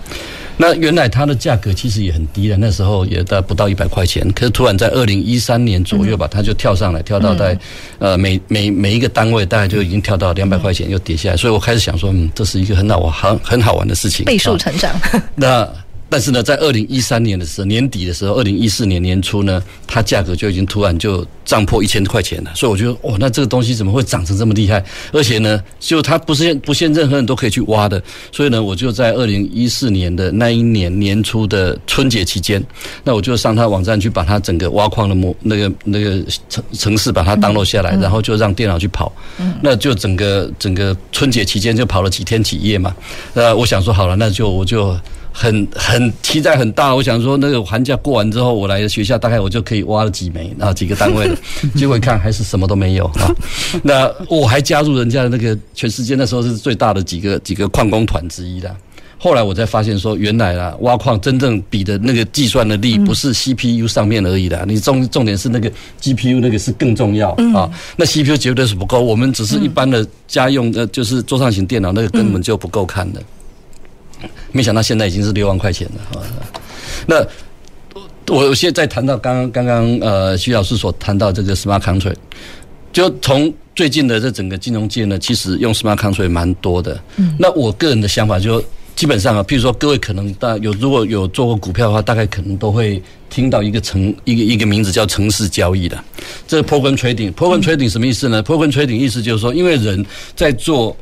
[0.56, 4.30] 那原来它的价格其实也很低的，那时候也大概不到一百块钱。
[4.32, 7.58] 可是突然在二零一三年左右吧，它就跳上来，跳到在
[7.98, 11.36] 呃每每每一个单位大概就已经跳到两百块钱，又跌下来。
[11.36, 14.94] 所以我开始想说，嗯，这是一个很好玩、很很好玩的事情，倍数成长。
[15.34, 15.68] 那。
[16.12, 22.50] 但是呢，在二零一三年的时候，年底的时候，二零一四年年初呢，它价格就已经突然就涨破一千块钱了。
[22.54, 24.84] 所以我觉得，哇，那这个东西怎么会涨成这么厉害？
[25.10, 28.02] 而且呢，就它不限不限任何人都可以去挖的。
[28.30, 32.62] 所以呢，我就在二零一四年的那一年年初的春节期间，
[33.04, 39.10] 那我就上它网站去把它整个挖矿的模那个那个城城市把它 download 下来，然后就让电脑去跑。
[39.62, 42.94] 那就整个整个春节期间就跑了几天几夜嘛。
[43.32, 44.94] 那，我想说好了，那就我就。
[45.32, 51.36] 很很期待很大，我想说那个寒假过完之后，我来学校大概我就可以挖了几枚，然后几个单位了。
[51.74, 53.34] 结果一看还是什么都没有啊。
[53.82, 58.74] 那我还加入人家的那个全世界那时候是最大的几个几个矿工团之一的。
[59.18, 65.70] 后来我才发现说，原来啊挖矿真正比的那个计算的力不是 CPU 上面而已的，你重重点是那个
[66.00, 67.70] GPU 那个是更重要啊。
[67.96, 73.22] 那 CPU 绝对是不够，我们只是一般的家用的，就是桌上型电脑那个根本就不够看的。
[74.52, 76.24] 没想到现在已经是六万块钱了啊！
[77.06, 77.26] 那
[78.32, 82.16] 我现在谈到刚刚刚刚呃徐老师所谈到这个 smart contract，
[82.92, 86.98] 就从最近的这整个金融界呢，其实用 smart contract 蛮多的。
[87.16, 88.62] 嗯，那我个人的想法就
[88.94, 95.98] 基本上啊，譬如说各位可能大有如果有做过股票的话，大概可能都会听到一个城一个一个名字叫城市交易的。
[96.46, 100.04] 这个 program trading，program trading 什么意思呢？program trading 意思就是说，因为人
[100.36, 100.96] 在做。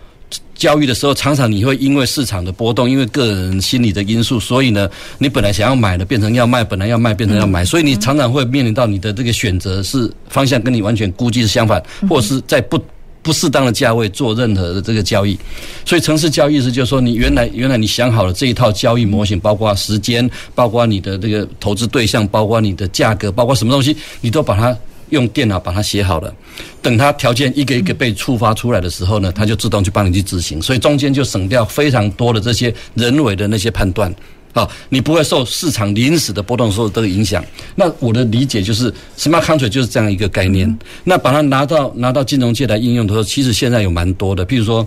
[0.60, 12.78] 交易的时候，常常你会因为市场的波动，因为个人心理的因素，所以呢，你本来想要买的变成要卖，本来要卖变成要买，所以你常常会面临到你的这个选择是方向跟你完全估计是相反，或者是在不
[13.22, 15.38] 不适当的价位做任何的这个交易。
[15.86, 24.76] 所以城市交易是就是说，你原来原来你想好了这一套交易模型，包括时间，包括你的这个投资对象，包括你的价格，包括什么东西，你都把它。
[25.10, 26.34] 用电脑把它写好了，
[26.80, 34.12] 等它条件一个一个被触发出来的时候呢，它就自动去帮你去执行，所以中间就省掉非常多的这些人为的那些判断，
[34.52, 37.44] 啊，你不会受市场临时的波动受这个影响。
[37.76, 40.78] 那我的理解就是，smart contract 就是这样一个概念。
[41.04, 44.86] 那把它拿到拿到金融界来应用的时候，其实现在有蛮多的，譬如说。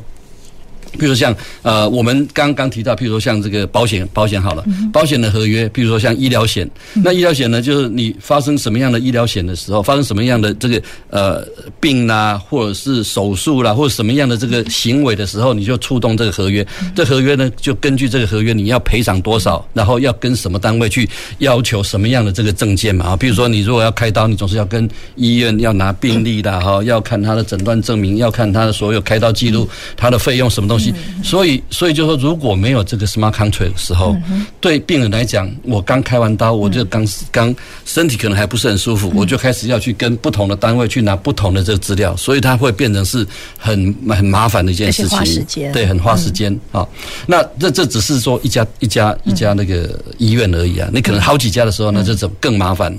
[0.98, 11.46] 比如像呃，我们刚刚提到，譬如说像这个保险，保险好了，保险的合约，比如说像医疗险，那医疗险呢，就是你发生什么样的医疗险的时候，发生什么样的这个呃
[11.80, 16.66] 病啦，或者是手术啦，或者什么样的这个行为的时候，你就触动这个合约。
[16.96, 23.16] 这合约呢，就根据这个合约，你要赔偿多少，然后要跟什么单位去要求什么样的这个证件嘛啊？
[23.16, 30.83] 比如说你如果要开刀，你总是要跟医院要拿病历的哈，要看他的诊断证明，要看他的所有开刀记录，他的费用什么东西。
[31.24, 34.16] 所以，所以就说，如果没有这个 smart contract 的时候，
[34.60, 37.54] 对病人来讲，我刚开完刀，我就刚刚
[37.86, 43.26] 身体可能还不是很舒服，我就开始要去跟不同的单位去拿不同的这个资料，所以它会变成是
[43.58, 46.88] 很很麻烦的一件事情，对，很花时间啊。
[47.28, 52.98] 那这这只是说一家一家一家那个医院而已啊，你可能好几家的时候，那就怎么更麻烦。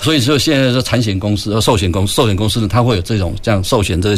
[0.00, 4.16] 所以说现在说产险公司和寿险公司，寿险公司呢，它会有这种像寿险这个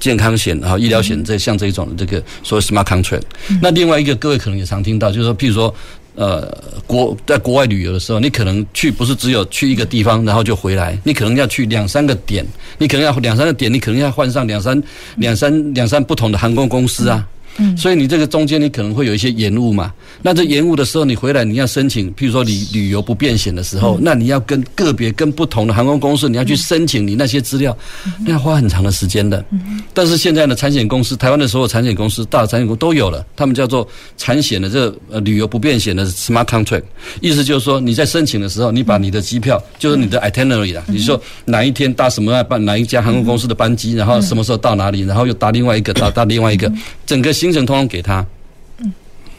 [0.00, 3.22] 健康险啊医疗险这像这一种的这个所谓 smart contract。
[3.60, 5.72] 那另外一个各位可能也常听到，就是说譬如说
[6.14, 6.50] 呃
[6.86, 12.44] 国在国外旅游的时候，你可能去不是只有去一个地方然后就回来，你可能要去两三个点，
[12.78, 14.82] 你可能要两三个点，你可能要换上两三
[15.16, 17.24] 两三两三不同的航空公司啊。
[17.24, 17.37] 嗯，
[17.76, 19.92] 所以你这个中间你可能会有一些延误嘛？
[20.22, 27.76] 那这延误的时候，你回来你要申请，譬如说你旅游不便险的时候，那你要跟个别跟不同的航空公司，你要去申请你那些资料，
[28.24, 29.44] 那要花很长的时间的。
[29.92, 33.86] 但是现在呢产险公司，台湾的所有产险公司，大的产险公司都有了，他们叫做
[34.16, 36.82] 产险的这个呃旅游不便险的 smart contract，
[37.20, 46.72] 意思就是说你在申请的时候，你把你的机票，就是你的 itinerary 啦，你说哪一天搭什么班，哪一家航空公司的班机，然后什么时候到哪里，然后又搭另外一个，搭搭另外一个，
[47.06, 48.26] 整个行程通通给他。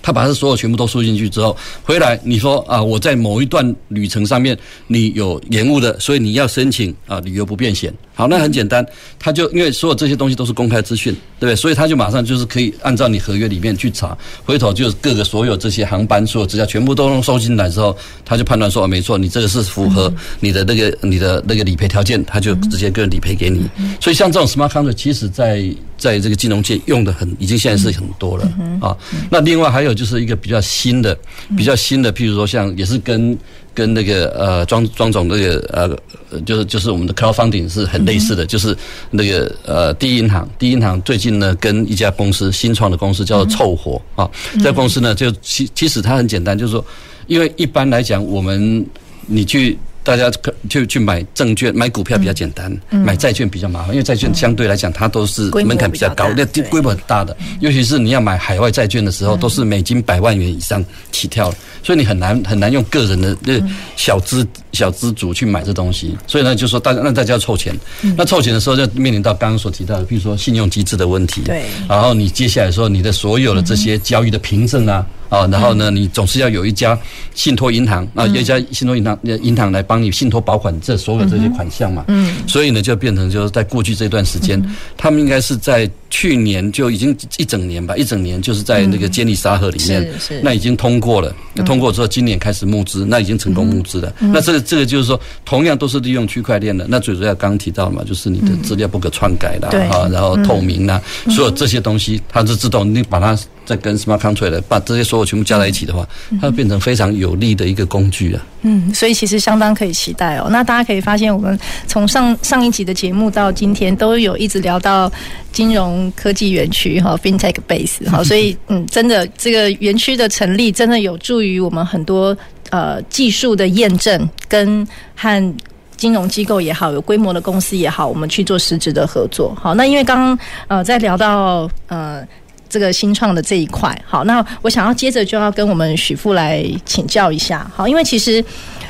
[0.02, 7.93] 他把这所有全部都输进去之后，回来你说啊，我在某一段旅程上面你有延误的，所以你要申请啊旅游不便险。
[8.14, 8.86] 好，那很简单，
[9.18, 11.56] 他就因为所有这些东西都是公开资讯，对不对？
[11.56, 17.95] 所以他就马上就是可以按照你合约里面去查，回头就各个所有这些航班所有资料全部都能收进来之后，
[18.26, 23.66] 他就判断说，没错，你这个是符合你的那个你的那个理赔条件，他就直接个人理赔给你。
[24.02, 25.64] 所以像这种 smart contract，其实在
[25.97, 28.43] 在这个金融界用的很，已经现在是很多了
[28.82, 28.95] 啊。
[29.32, 31.18] 那另外还有就是一个比较新的，
[31.58, 33.38] 比较新的，譬如说像也是跟
[33.74, 38.76] 跟那个呃庄庄总那个呃就是就是我们的 crowdfunding 是很类似的，就是
[39.12, 44.30] 那个呃第一银行，第一银行最近呢跟一家公司新创的公司叫做凑活啊，
[44.64, 46.84] 这公司呢就其其实它很简单，就是说，
[47.28, 48.86] 因为一般来讲我们
[49.26, 49.78] 你去。
[50.10, 50.28] 大家
[50.68, 57.38] 就去买证券、买股票比较简单，嗯、买债券比较麻烦，因为债券相对来讲它都是门槛比较高，那规模很大的。
[57.60, 61.53] 尤其是你要买海外债券的时候，都是美金百万元以上起跳，
[61.84, 63.62] 所以你很难很难用个人的那
[63.95, 66.18] 小资小资主去买这东西。
[66.26, 67.78] 所以呢，就说大家那大家要凑钱，
[68.18, 71.43] 那凑钱的时候就面临到刚刚所提到的，比如说信用机制的问题。
[71.45, 71.66] 对。
[71.88, 75.05] 然后你接下来说你的所有的这些交易的凭证啊。
[75.30, 76.98] 啊，然后呢，你总是要有一家
[77.34, 82.04] 信托银行啊，有一家信托银行银行来帮你信托保管这所有这些款项嘛。
[82.08, 82.36] 嗯。
[82.48, 84.62] 所以呢，就变成就是在过去这段时间，
[84.98, 90.12] 他们应该是在去年就已经一整年吧，一整年就是在那个监理沙盒里面，
[90.42, 91.34] 那已经通过了。
[91.66, 94.12] 通过之后，今年开始募资，那已经成功募资了。
[94.20, 101.00] 那这个这个就是说，同样都是利用区块链的，那最主要刚刚提到嘛，就是你的资料不可篡改的啊，然后透明呐，
[101.30, 103.38] 所有这些东西，它是自动你把它。
[103.70, 106.08] 再跟 smart contract 的，把这些所有全部加在一起的话，
[106.42, 108.42] 它会变成非常有利的一个工具啊。
[108.64, 110.48] 嗯，所以其实相当可以期待哦。
[110.50, 115.12] 那大家可以发现，我们从上上一集的节目到今天，都有一直聊到
[115.52, 118.24] 金融科技园区哈，FinTech Base 哈。
[118.26, 122.36] 所以嗯，真的这个园区的成立，真的有助于我们很多。
[122.72, 125.56] 呃技术的验证跟和。
[125.98, 129.54] 金融机构也好，有规模的公司也好，我们去做实质的合作。
[129.62, 130.40] 好，那因为刚刚
[130.70, 132.26] 呃在聊到呃
[132.70, 137.70] 这个新创的这一块，好，那我想要接着就要跟我们许富来请教一下。
[137.76, 138.44] 好，因为其实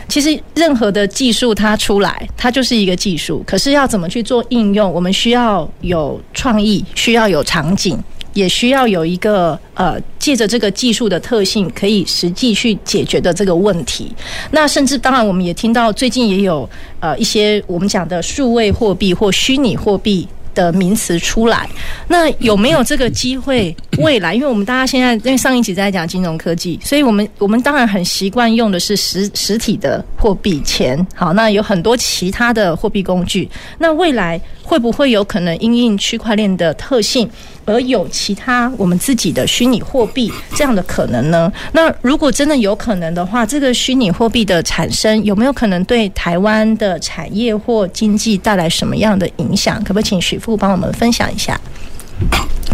[0.07, 7.97] 其实任何的技术它出来，它就是一个技术，可是要怎么去做应用，我们需要有创意，需要有场景。
[8.33, 14.13] 也需要有一个呃，借着这个技术的特性，可以实际去解决的这个问题。
[14.51, 16.69] 那甚至当然，我们也听到最近也有
[16.99, 20.27] 呃一些我们讲的数位货币或虚拟货币
[20.59, 21.69] 的名词出来。
[22.07, 23.75] 那有没有这个机会？
[23.97, 31.05] 未来，因为我们大家现在因为上一集在讲金融科技，所以我们我们当然很习惯用的是实实体的货币钱。
[31.15, 33.49] 好，那有很多其他的货币工具。
[33.77, 37.29] 那未来会不会有可能因应区块链的特性？
[37.69, 41.51] 而有其他我们自己的虚拟货币这样的可能呢？
[41.71, 49.77] 那如果真的有可能的话，这个虚拟货币的产生有没有可能对台湾的产业或经济带来什么样的影响？
[49.83, 51.59] 可不可以请许富帮我们分享一下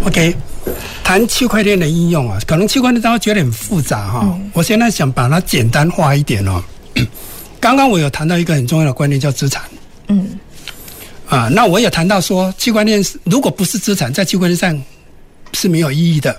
[0.04, 0.34] ？OK，
[1.04, 4.38] 谈区块链的应用啊，可能区块链大家觉得很复杂哈、哦。
[4.52, 6.62] 我现在想把它简单化一点哦。
[7.60, 9.62] 刚刚我有谈到一个很重要的观念，叫资产。
[11.30, 11.38] 嗯。
[11.38, 14.82] 啊，那我也谈到说，区块链如果不是资产，在区块链上
[15.52, 16.34] 是没有意义的。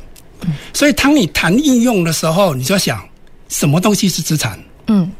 [0.71, 3.03] 所以，当你谈应用的时候，你就要想
[3.49, 4.59] 什么东西是资产？
[4.87, 5.11] 嗯。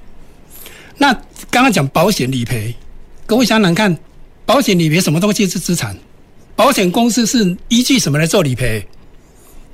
[0.97, 1.11] 那
[1.49, 2.73] 刚刚讲保险理赔，
[3.25, 3.97] 各位想想看，
[4.45, 5.97] 保险理赔什么东西是资产？
[6.55, 8.87] 保险公司是依据什么来做理赔？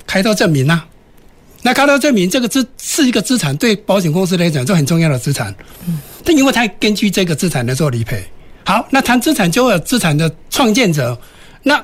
[0.07, 0.87] 开刀证明啊。
[1.61, 5.53] 那开刀证明这个资是一个资产，对保险公司来讲，这很重要的资产。
[5.87, 5.99] 嗯。
[6.23, 8.25] 但因为它根据这个资产来做理赔。
[8.65, 11.17] 好，那谈资产就会有资产的创建者，
[11.63, 11.83] 那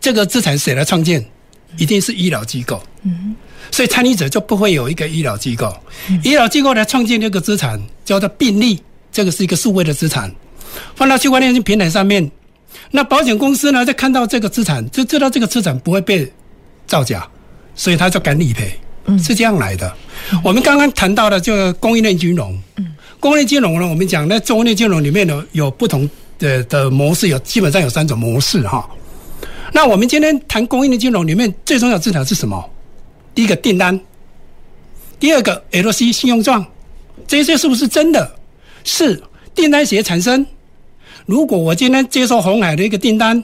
[0.00, 1.24] 这个资产谁来创建？
[1.76, 2.80] 一定是医疗机构。
[3.02, 3.34] 嗯，
[3.72, 5.76] 所以参与者就不会有一个医疗机构。
[6.08, 10.32] 嗯、医疗机构来创建这个资产叫做病例，这个是一个数位的资产，
[10.94, 12.30] 放到区块链平台上面。
[12.92, 16.32] 那保险公司呢，在看到这个资产，就知道这个资产不会被
[16.86, 17.26] 造假，
[17.74, 18.78] 所以他就敢理赔。
[19.06, 19.92] 嗯，是这样来的。
[20.32, 22.56] 嗯、我们刚刚谈到的这个供应链金融。
[22.76, 22.93] 嗯。
[23.24, 26.06] 供应链金融呢，我们讲那供应链金融里面呢，有不同
[26.38, 28.86] 的的模式，有基本上有三种模式哈。
[29.72, 32.62] 那我们今天谈供应链金融里面最重要资产是什么？
[33.34, 33.98] 第一个订单，
[35.18, 36.66] 第二个 LC 信用状，
[37.26, 38.30] 这些是不是真的？
[38.84, 39.22] 是
[39.54, 40.44] 订单谁产生？
[41.24, 43.42] 如果我今天接受红海的一个订单，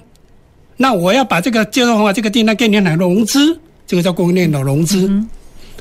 [0.76, 5.08] 那我要把这个接受红海这个订单给银行融资，这个叫供应链的融资。
[5.08, 5.26] 嗯、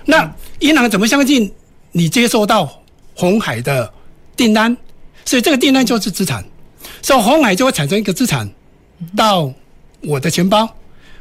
[0.06, 1.52] 那银行怎么相信
[1.92, 2.79] 你接受到？
[3.20, 3.92] 红海的
[4.38, 4.78] 订单，
[5.26, 6.42] 所以这个订单就是资产，
[7.02, 8.50] 所以红海就会产生一个资产
[9.14, 9.52] 到
[10.04, 10.74] 我的钱包，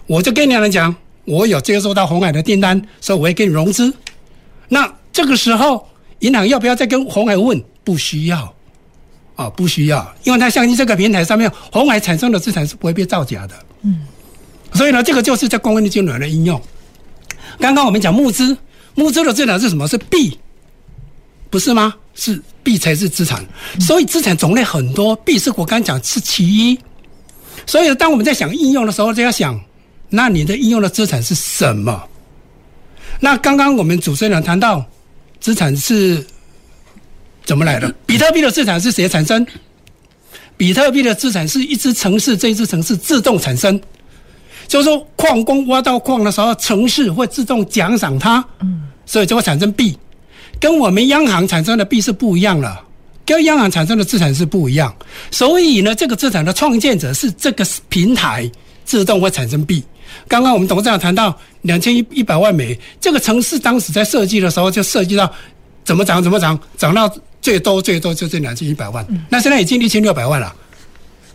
[0.06, 0.94] 我就跟银行讲，
[1.24, 3.92] 我有接收到红海的订单，所以我会给你融资。
[4.68, 5.88] 那这个时候，
[6.20, 7.60] 银行要不要再跟红海问？
[7.82, 8.54] 不需要，
[9.34, 13.54] 啊，不需要，因为他相信这个平台上面红海产生的资产是不会被造假的。
[13.82, 14.06] 嗯，
[14.72, 16.62] 所以呢，这个就是在供应链金融的应用。
[17.58, 18.56] 刚刚我们讲募资，
[18.94, 19.88] 募资的资产是什么？
[19.88, 20.38] 是币。
[21.50, 21.94] 不是吗？
[22.14, 23.44] 是币才是资产，
[23.80, 26.78] 所以资产种类很多，币是我刚讲是其一。
[27.64, 29.58] 所以当我们在想应用的时候，就要想，
[30.08, 32.02] 那你的应用的资产是什么？
[33.20, 34.84] 那刚刚我们主持人谈到，
[35.38, 36.26] 资产是
[37.44, 37.94] 怎么来的？
[38.04, 39.46] 比特币的资产是谁产生？
[40.56, 43.80] 比特币的资产是一只城市，这一只城市自动产生，
[44.66, 48.44] 就是说矿工挖到矿的时候，城市会自动奖赏它，
[49.06, 49.96] 所以就会产生币。
[50.60, 52.84] 跟我们央行产生的币是不一样了，
[53.24, 54.94] 跟央行产生的资产是不一样，
[55.30, 58.50] 所以呢，这个资产的创建者是这个平台
[58.84, 59.82] 自动会产生币。
[60.26, 65.30] 刚刚我们董事长谈到两千一一百万美，这个城市当时在设计的时候就设计到
[65.84, 67.08] 怎么涨怎么涨，涨到
[67.40, 70.46] 最多最多就这两千一百万，那现在已经一千六百万了，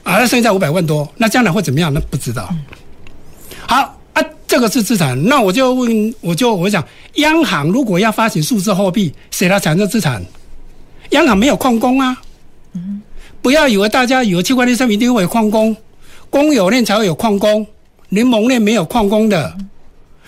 [0.03, 1.93] 啊，那剩下五百万多，那将来会怎么样？
[1.93, 2.53] 那不知道。
[3.67, 3.99] 好。
[4.53, 10.23] 这个是资产，那我就问，我就我想，央行如果要发行数字货币，谁来产生资产？
[11.09, 12.15] 央行没有矿工啊，
[13.41, 15.75] 不要以为大家以为区块链上面一定会有矿工，
[16.29, 17.65] 公有链才会有矿工，
[18.09, 19.57] 联盟链没有矿工的。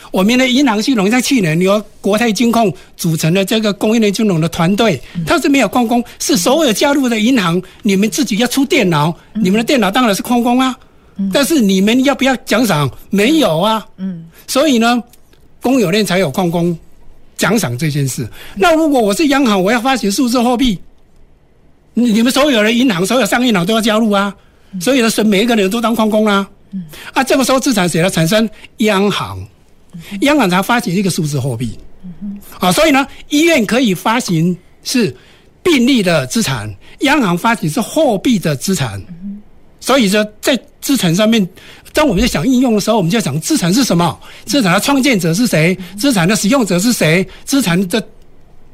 [0.09, 10.75] 我们的银行系统在去年由国泰金控组成的这个供应链金融的团队，它是没有矿工，是所有加入的银行，你们自己要出电脑，你们的电脑当然是矿工啊。
[11.31, 12.89] 但是你们要不要奖赏？
[13.09, 13.85] 没有啊。
[13.97, 14.25] 嗯。
[14.47, 15.01] 所以呢，
[15.61, 16.77] 公有链才有矿工
[17.37, 18.27] 奖赏这件事。
[18.55, 20.79] 那如果我是央行，我要发行数字货币，
[21.93, 24.35] 你们所有的银行、所有商业银行都要加入啊。
[24.79, 26.49] 所以呢，是每一个人都当矿工啦啊。
[27.13, 28.49] 啊，这个时候资产谁来产生？
[28.77, 29.39] 央行，
[30.21, 31.77] 央行才发行一个数字货币。
[32.59, 35.15] 啊，所以呢，医院可以发行是
[35.63, 39.01] 病例的资产，央行发行是货币的资产。
[39.85, 41.47] 所以说，在资产上面，
[41.93, 44.19] 当我们在想应用的时候，我们就要想资产是什么？
[44.47, 45.77] 资产的创建者是谁？
[45.95, 47.23] 资产的使用者是谁？
[47.43, 48.03] 资产的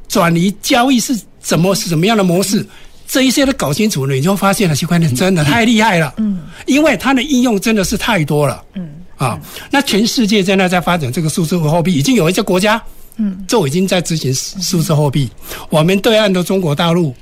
[0.07, 2.65] 转移交易是怎么是什么样的模式？
[3.09, 6.13] 这一些都搞清楚了，你就发现了区块链真的太厉害了。
[6.15, 8.63] 嗯，因为它的应用真的是太多了。
[8.75, 9.37] 嗯，啊，
[9.69, 12.81] 那全世界现在在发展这个数字货币，已经有一些国家，
[13.17, 15.29] 嗯，就已经在执行数字货币。
[15.69, 17.13] 我们对岸的中国大陆。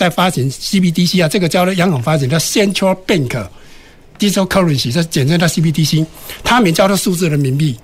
[0.00, 3.46] 在发行 CBDC 啊，这个叫做央行发行叫 Central Bank
[4.18, 6.06] Digital Currency，这简称叫 CBDC，
[6.42, 7.76] 它名叫做数字人民币。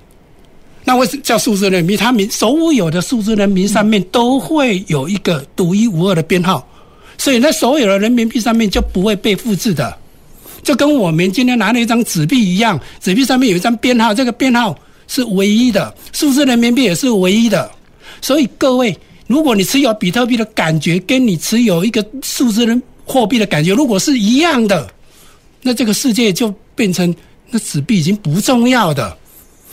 [0.83, 1.97] 那为什么叫数字人民币？
[1.97, 6.67] 它名所有的数字人民币上面都会有一个独一无二的编号，
[7.19, 9.95] 所以那所有的人民币上面就不会被复制的，
[10.63, 14.75] 就跟我们今天拿了一张纸币一样，纸币上面有一张编号，这个编号
[15.07, 17.69] 是唯一的，数字人民币也是唯一的。
[18.23, 18.97] 所以各位。
[19.27, 24.89] 如果你持有比特币的感觉，跟你持有一个数字人货币的感觉，如果是一样的，
[25.61, 27.13] 那这个世界就变成
[27.51, 29.17] 那纸币已经不重要的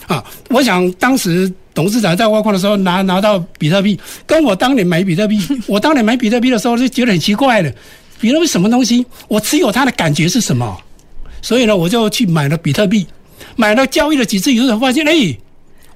[0.07, 0.23] 啊！
[0.49, 7.71] 我想当时董事长在挖矿的时候拿拿到比特币，跟我当年买比特币，我当年买比特币的时候就觉得很奇怪了，
[8.19, 9.05] 比特币什么东西？
[9.29, 10.77] 我持有它的感觉是什么？
[11.41, 13.07] 所以呢，我就去买了比特币，
[13.55, 15.37] 买了交易了几次以后，发现哎。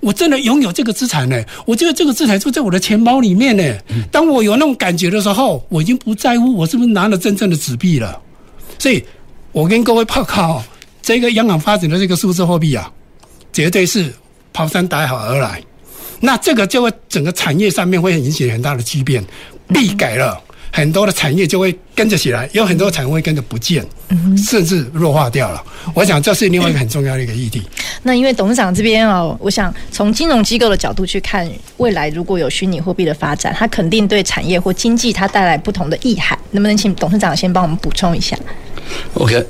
[0.02, 3.64] 我真的拥有这个资产呢，我觉得这个资产就在我的钱包里面呢。
[4.12, 8.20] 当我有那种感觉的时候，我已经不在乎我是不是拿了真正的纸币了。
[8.78, 9.04] 所以，
[9.52, 10.64] 我跟各位报告，
[11.02, 12.90] 这个央行发展的这个数字货币啊，
[13.52, 14.14] 绝对是
[14.54, 15.62] 抛山打海而来。
[16.22, 19.24] 那这个就会整个产业上面会引起很大的巨变，
[19.68, 20.40] 币改了。
[20.72, 23.86] 很多的产业就会跟着起来，有很多产业会跟着不见，
[24.38, 25.64] 甚至弱化掉了。
[25.94, 27.62] 我想这是另外一个很重要的一个议题。
[28.04, 36.38] 那因为董事长这边哦，我想从金融机构的角度去看，未来如果有虚拟货币的发展，它肯定对产业或经济它带来不同的意涵。
[36.52, 38.38] 能不能请董事长先帮我们补充一下
[39.16, 39.46] ？OK，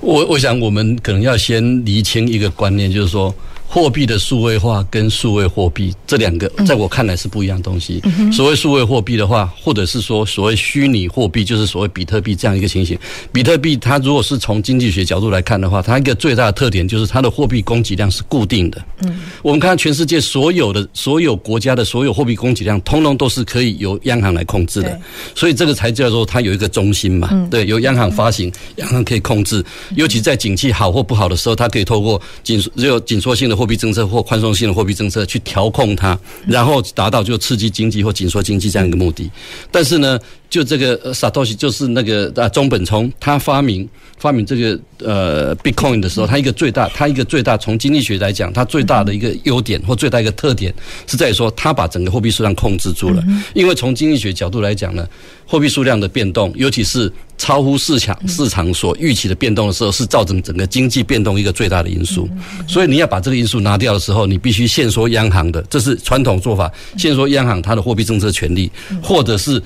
[0.00, 3.34] 我我想我们可能要先厘清一个观念，就是说。
[3.68, 8.00] 货币的数位化跟数位货币这两个，在我看来是不一样东西。
[8.32, 12.98] 所谓数位货币的话，或者是说所谓虚拟货币，就是所谓比特币这样一个情形。
[13.32, 18.82] 比特币它如果是从经济学角度来看的话，它一个最大的特点就是它的货币供给量是固定的。
[19.02, 24.98] 嗯，我们看全世界所有的所有国家的所有货币供给量，通通都是可以由央行来控制的。
[25.34, 27.46] 所以这个才叫做它有一个中心嘛。
[27.50, 29.62] 对，由央行发行，央行可以控制。
[29.96, 33.65] 尤其在景气好或不好的时候，它可以透过紧只有紧缩性的货。
[33.66, 39.28] 货币政策或宽松性的货币政策去调控它，然后达到就刺激经济或紧缩经济这样一个目的。
[39.72, 40.16] 但是呢，
[40.56, 43.86] 就这个 Satoshi 就是那个啊中本聪，他发明
[44.16, 50.72] 发明这个呃 Bitcoin 的时候，他一个最大，他一个最大从经济学来讲，他最大的一个优点或最大一个特点
[51.06, 53.22] 是在于说，他把整个货币数量控制住了。
[53.52, 55.06] 因为从经济学角度来讲呢，
[55.46, 62.26] 货币数量的变动，尤其是超乎市场市场所预期的变动的时候，是造成整个经济变动一个最大的因素。
[62.66, 69.62] 所以你要把这个因素拿掉的时候，你必须限缩央行的，这是传统做法，限缩央行它的货币政策权利，或者是。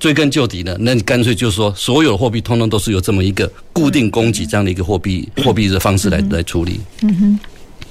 [0.00, 6.80] 追根究底呢，那你干脆就是说，所有的货币通通都是由这么一个固定供给这样的一个货币货币的方式来来处理。
[7.02, 7.38] 嗯哼。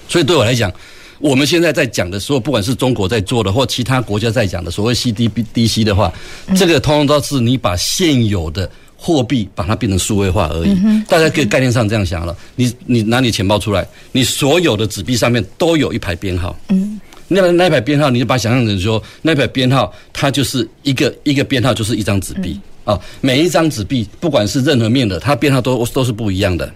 [0.07, 0.73] 所以对我来讲，
[1.19, 6.11] 我们现在在讲的时候，不管是中国在做的，或其他国家在讲的所谓 CDBDC 的话，
[6.57, 10.75] 这个通通都是你把现有的货币把它变成数位化而已。
[11.07, 16.57] 大家可以概念上这样想了，你你拿你钱包出来，你所有的纸币上面都有一排编号。
[16.69, 16.99] 嗯。
[17.29, 22.99] 那那排编号，你就把它想象成说，那排编号它就是一个一个编号，就是一张纸币啊。
[23.21, 26.69] 每一张纸币，不管是任何面的，它编号都都是不一样的。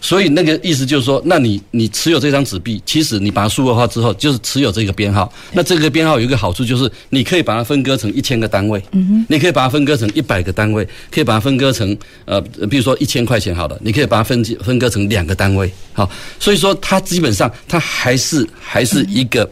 [0.00, 5.30] 所以那个意思就是说，那你你持有这张纸币，其实你把它数位化之后，就是持有这个编号。
[5.52, 12.40] 那这个编号有一个好处，就是你可以把它分割成一千个单位，嗯，你可以把它分割成一百个单位，可以把它分割成呃，
[12.70, 19.50] 比如说一千块钱好了，你可以把它分分割成两个单位，好，所以说它基本上它还是还是一个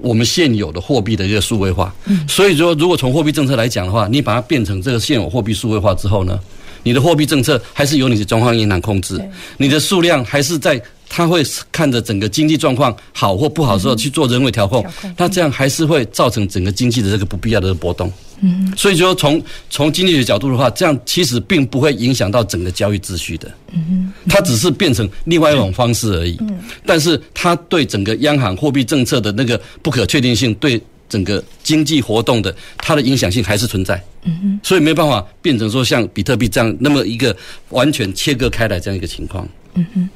[0.00, 1.94] 我们现有的货币的一个数位化。
[2.06, 6.38] 嗯，所以说如果从货币政策来讲的话，你把它变成这个现有货币数位化之后呢，
[6.84, 9.20] 你的货币政策还是由你的中央银行控制，
[9.56, 14.84] 你的数量还是在，他会看着整个经济状况好或不好的时候去做人为调控，
[15.16, 18.12] 那这样还是会造成整个经济的这个不必要的波动。
[18.40, 23.50] 嗯，所以说从从经济学角度的话，这样其实并不会影响到整个交易秩序的。
[23.72, 26.36] 嗯，它只是变成另外一种方式而已。
[26.40, 30.80] 嗯，但是它对整个央行货币政策的那个不可确定性，对。
[31.08, 37.36] 整个经济活动的它的影响性还是存在，嗯哼，所以没办法变成说像比特币这样那么一个
[37.70, 40.08] 完全切割开来这样一个情况，嗯哼，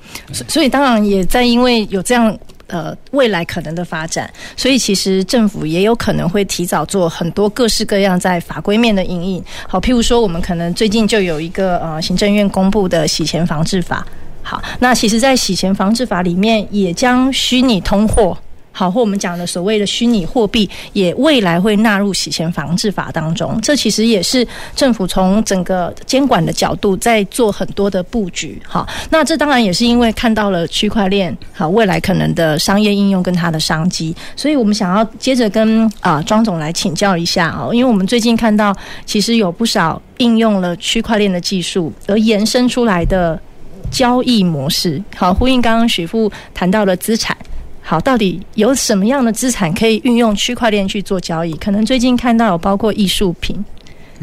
[0.48, 2.36] 所以当然也在因为有这样
[2.66, 9.44] 呃未来可能的发展，所以其实政府也有可能会提早做很多各式各样在法规面的因应。
[9.66, 14.06] 好，譬如说我们可能最近就有一个呃行政院公布的洗钱防治法。
[14.40, 18.34] 好，那其实，在洗钱防治法里面，也将虚拟通货，
[18.78, 23.58] 好，或我们讲的所谓的虚拟货币，也未来会纳入洗钱防治法当中。
[23.60, 28.62] 这其实也是政府从整个监管的角度在做很多的布局。
[28.64, 38.72] 好，那这当然也是因为看到了区块链，好，未来可能的商业应用跟它的商机，所以我们想要接着跟啊庄总来请教一下啊，因为我们最近看到，
[39.04, 43.36] 其实有不少应用了区块链的技术而延伸出来的。
[43.90, 47.34] 交易模式，好，呼应刚刚许富谈到的资产，
[47.88, 51.54] 好，到底有什么样的资产可以运用区块链去做交易？
[51.54, 53.64] 可能最近看到有包括艺术品，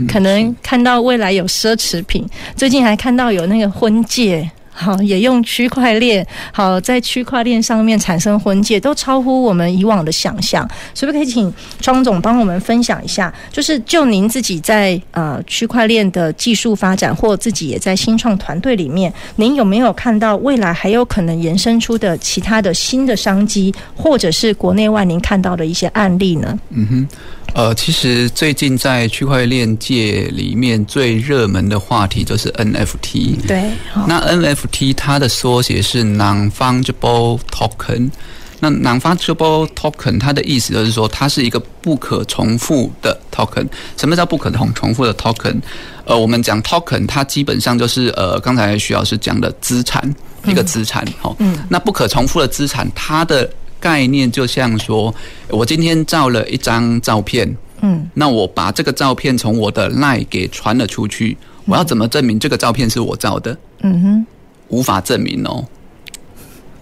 [0.08, 2.24] 可能看到未来有奢侈品，
[2.56, 4.48] 最近还看到有那个婚戒。
[4.78, 10.70] 好，也用区块链，好，在区块链上面产生婚戒，都超乎我们以往的想象。
[10.94, 26.60] 所以，可以请庄总帮我们分享一下，就是就您自己在呃区块链的技术发展，或自己也在新创团队里面，您有没有看到未来还有可能延伸出的其他的新的商机，或者是国内外您看到的一些案例呢？
[26.72, 27.08] 嗯哼。
[27.56, 33.48] 呃，其实最近在区块链界里面最热门的话题就是 NFT。
[33.48, 33.72] 对，
[34.06, 38.12] 那 NFT 它的缩写是 Non-Fungible Token。
[38.60, 43.66] 那 Non-Fungible Token 它的意思就是说，它是一个不可重复的 Token。
[43.96, 45.62] 什么叫不可重重复的 Token？
[46.04, 50.14] 呃，我们讲 Token，它基本上就是呃，刚才徐老师讲的资产，
[50.46, 51.08] 一个资产。
[51.22, 53.50] 好，嗯，那不可重复的资产，它的
[53.86, 55.14] 概念就像说，
[55.50, 63.56] 我今天照了一张照片，嗯，那我把这个照片从我的 LINE 给传了出去，我要怎么证明这个照片是我照的？
[63.82, 64.26] 嗯哼，
[64.70, 65.64] 无法证明哦。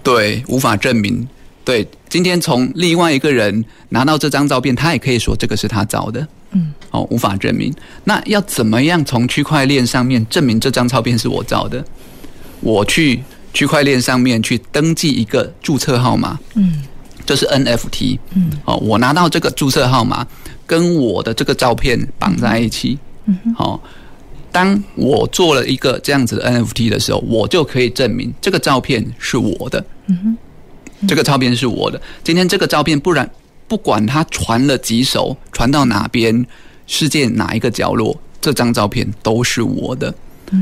[0.01, 1.27] 对，无法证明。
[1.65, 6.25] 对，今天从另外一个人拿到这张照片，他也可以说这个是他照的。
[6.51, 7.73] 嗯，哦，无法证明。
[8.05, 11.83] 那要怎么样从区块链上面证明这张照片是我照的？
[12.61, 13.21] 我去
[13.53, 16.39] 区块链上面去登记一个注册号码。
[16.55, 16.81] 嗯。
[17.25, 20.27] 这是 NFT，嗯，哦，我拿到这个注册号码，
[20.67, 23.81] 跟我的这个照片绑在一起，嗯，好，
[24.51, 32.01] 当我做了一个这样子的 NFT 的时候，我就可以证明这个照片是我的，嗯哼，这个照片是我的。
[32.23, 33.29] 今天这个照片，不然
[33.67, 36.45] 不管它传了几手，传到哪边，
[36.87, 40.13] 世界哪一个角落，这张照片都是我的。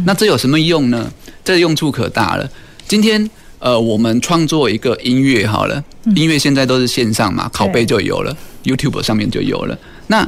[0.05, 1.12] 那这有什么用呢？
[1.43, 2.47] 这用处可大了。
[2.88, 3.30] 今天。
[3.62, 5.84] 呃，我们创作一个音乐好了，
[6.16, 9.78] 音乐现在都是线上嘛，拷贝就有了，YouTube 上面就有了。
[10.07, 10.28] 那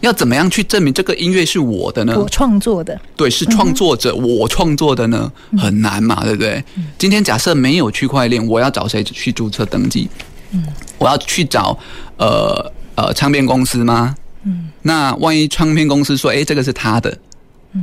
[0.00, 2.18] 要怎么样去证明这个音乐是我的呢？
[2.18, 6.54] 我创作的，对，是创作者，嗯、我创作的呢，很难嘛，对不对？
[6.76, 10.10] 嗯、今天假设没有区块链，我要找谁去注册登记？
[10.50, 10.64] 嗯，
[10.98, 11.78] 我要去找
[12.16, 14.16] 呃呃唱片公司吗？
[14.42, 17.16] 嗯，那万一唱片公司说，哎，这个是他的，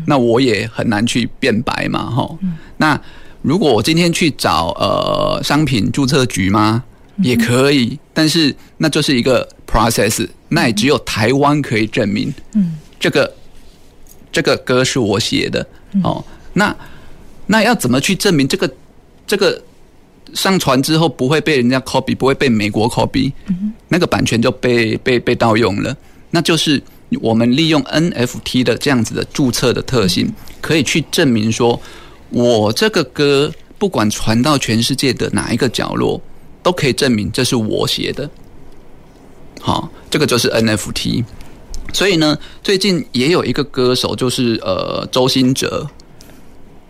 [0.06, 3.00] 那我也很难去辩白嘛，哈、嗯，那。
[3.48, 6.84] 如果我今天去找呃商品注册局吗？
[7.24, 12.32] 也可以，但是那就是一个 process，那也只有台湾可以证明。
[12.56, 13.34] 嗯，这个
[14.34, 15.66] 这个歌是我写的
[16.04, 16.22] 哦。
[16.52, 16.76] 那
[17.46, 18.70] 那要怎么去证明这个
[19.26, 19.64] 这个
[20.34, 23.32] 上传之后不会被人家 copy，不会被美国 copy？
[23.48, 25.96] 嗯那个版权就被被被盗用了。
[26.32, 26.84] 那就是
[27.22, 30.30] 我们利用 NFT 的这样子的注册的特性，
[30.60, 31.82] 可以去证明说。
[32.30, 36.22] 我这个歌不管传到全世界的哪一个角落，
[36.62, 38.30] 都可以证明这是我写的。
[39.62, 41.24] 好，这个就是 NFT。
[41.94, 45.88] 所以呢，最近也有一个歌手，就是呃周兴哲。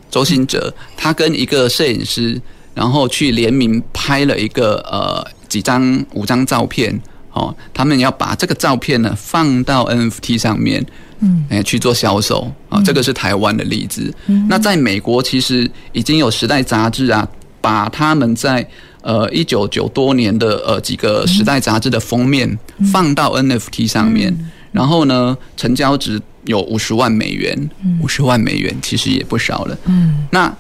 [0.09, 2.41] 周兴哲他跟一个摄影师，
[2.73, 6.99] 然后去联名拍了一个呃几张五张照片。
[7.33, 10.83] 哦，他们要把这个照片呢放到 NFT 上面。
[11.20, 12.51] 嗯，哎，去做销售。
[12.70, 14.13] 啊，这个是台湾的例子。
[14.28, 17.28] 嗯，那在美国，其实已经有《时代》杂志啊，
[17.61, 18.68] 把他们在
[19.01, 22.57] 呃一九九多年的呃几个《时代》杂志的封面
[22.91, 24.36] 放到 NFT 上面，
[24.72, 27.70] 然后呢，成交值有五十万美元，
[28.01, 29.78] 五十万美元其实也不少了。
[29.86, 30.53] 嗯，那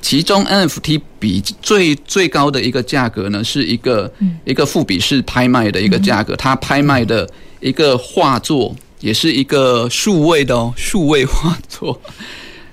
[0.00, 4.12] 其中 NFT 比最最高的一个价格呢，是一个
[4.44, 7.28] 一个富比士拍卖的一个价格，它拍卖的
[7.60, 8.74] 一个画作。
[9.02, 12.00] 也是一个数位的哦， 数位画作，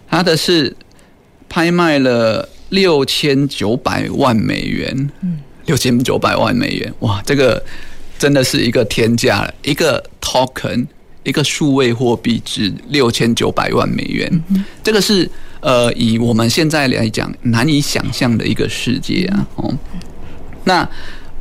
[0.09, 0.73] 它的是
[1.49, 7.61] 拍卖了六千九百万美元，嗯，六千九百万美元，哇，这个
[8.17, 10.87] 真的是一个天价了，一个 token，
[11.23, 19.73] 一个数位货币值六千九百万美元，嗯，这个是呃，以我们现在来讲难以想象的一个世界啊，哦，
[20.63, 20.89] 那。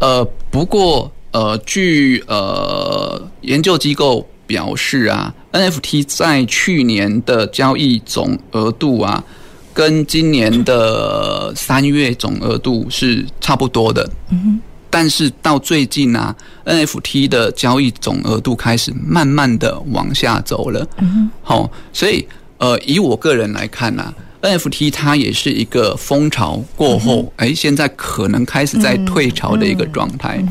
[0.00, 9.22] 呃，不过呃，据呃研究机构表示啊，NFT 在去年的交易总额度啊，
[9.74, 14.10] 跟今年的三月总额度是差不多的。
[14.90, 16.34] 但是到最近啊
[16.64, 20.88] ，NFT 的交易总额度开始慢慢的往下走了。
[21.42, 22.26] 好，所以
[22.56, 24.14] 呃，以我个人来看呢、啊。
[24.40, 30.42] NFT 它也是一个风潮过后，哎、嗯，现在可能开始在退潮的一个状态。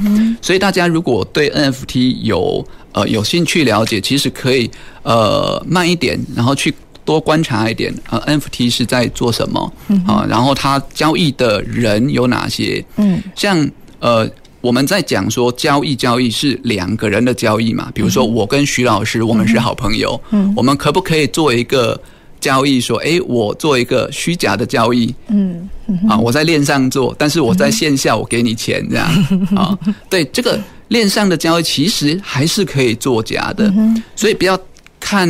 [0.41, 4.69] 所以大家如果对 NFT 有呃有兴趣了解，其实可以
[5.03, 6.73] 呃慢一点，然后去
[7.05, 9.73] 多观察一点呃 NFT 是在做什么
[10.05, 12.83] 啊、然后它交易的人有哪些？
[12.97, 13.69] 嗯，像
[13.99, 14.29] 呃
[14.59, 21.97] 我们在讲说交易交易是两个人的交易嘛，比如说我跟徐老师，我们是好朋友，嗯，我们可不可以做一个？
[22.39, 25.69] 交易说：“哎，我做一个虚假的交易，嗯，
[26.07, 29.07] 啊，我在链上做，但是我在线下我给你钱，这样。
[29.55, 29.77] 啊，
[30.09, 30.59] 对，这个
[30.89, 33.73] 链上的交易其实还是可以作假的，
[34.15, 34.59] 所以不要
[34.99, 35.27] 看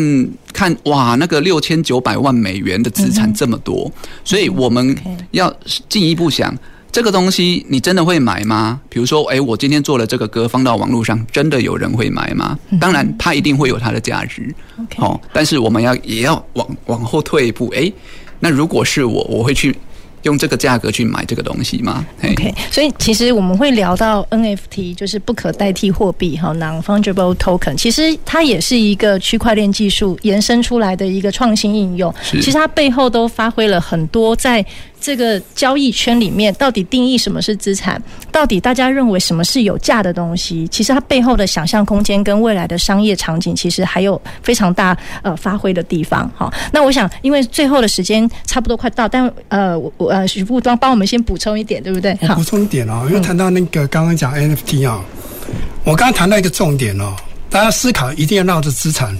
[0.53, 3.91] 看哇，那个六千九百万美元的资产这么多，
[4.23, 4.95] 所以我们
[5.31, 5.53] 要
[5.89, 6.55] 进一步想。”
[6.91, 8.79] 这个东西你真的会买吗？
[8.89, 12.57] 比如说，哎，我今天做了这个歌放到网络上，真的有人会买吗？
[12.79, 14.53] 当然，它一定会有它的价值。
[14.95, 17.71] 好，但是我们要也要往往后退一步。
[17.75, 17.91] 哎，
[18.39, 19.75] 那如果是我，我会去。
[20.23, 27.75] 用这个价格去买这个东西吗？OK，所以其实我们会聊到 NFT，就是不可代替货币哈，Non-Fungible Token。
[27.75, 32.13] 其实它也是一个区块链技术延伸出来的一个创新应用。
[32.23, 34.65] 其实它背后都发挥了很多，在
[34.99, 46.29] 这个交易圈里面，到底定义什么是资产，到底大家认为什么是有价的东西，其实它背后的想象空间跟未来的商业场景，其实还有非常大呃发挥的地方。
[46.35, 49.93] 好，那我想，因为最后的时间差不多快到，但呃我。
[50.07, 52.17] 呃，许副帮帮我们先补充一点，对不对？
[52.21, 55.03] 我补充一点哦，因为谈到那个刚刚讲 NFT 啊、
[55.49, 57.13] 嗯，我刚刚谈到一个重点哦，
[57.49, 59.15] 大家思考一定要绕着资产。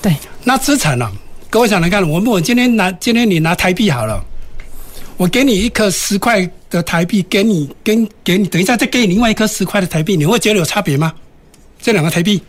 [0.00, 1.12] 对，那资产呢、啊？
[1.50, 4.24] 各位想来看，我们我今天拿今天你拿台币好了，
[5.16, 11.12] 我给你一颗十块的台币，给你跟给你，等一下再给你另外一颗十块的台币，你会觉得有差别吗？
[11.80, 12.42] 这两个台币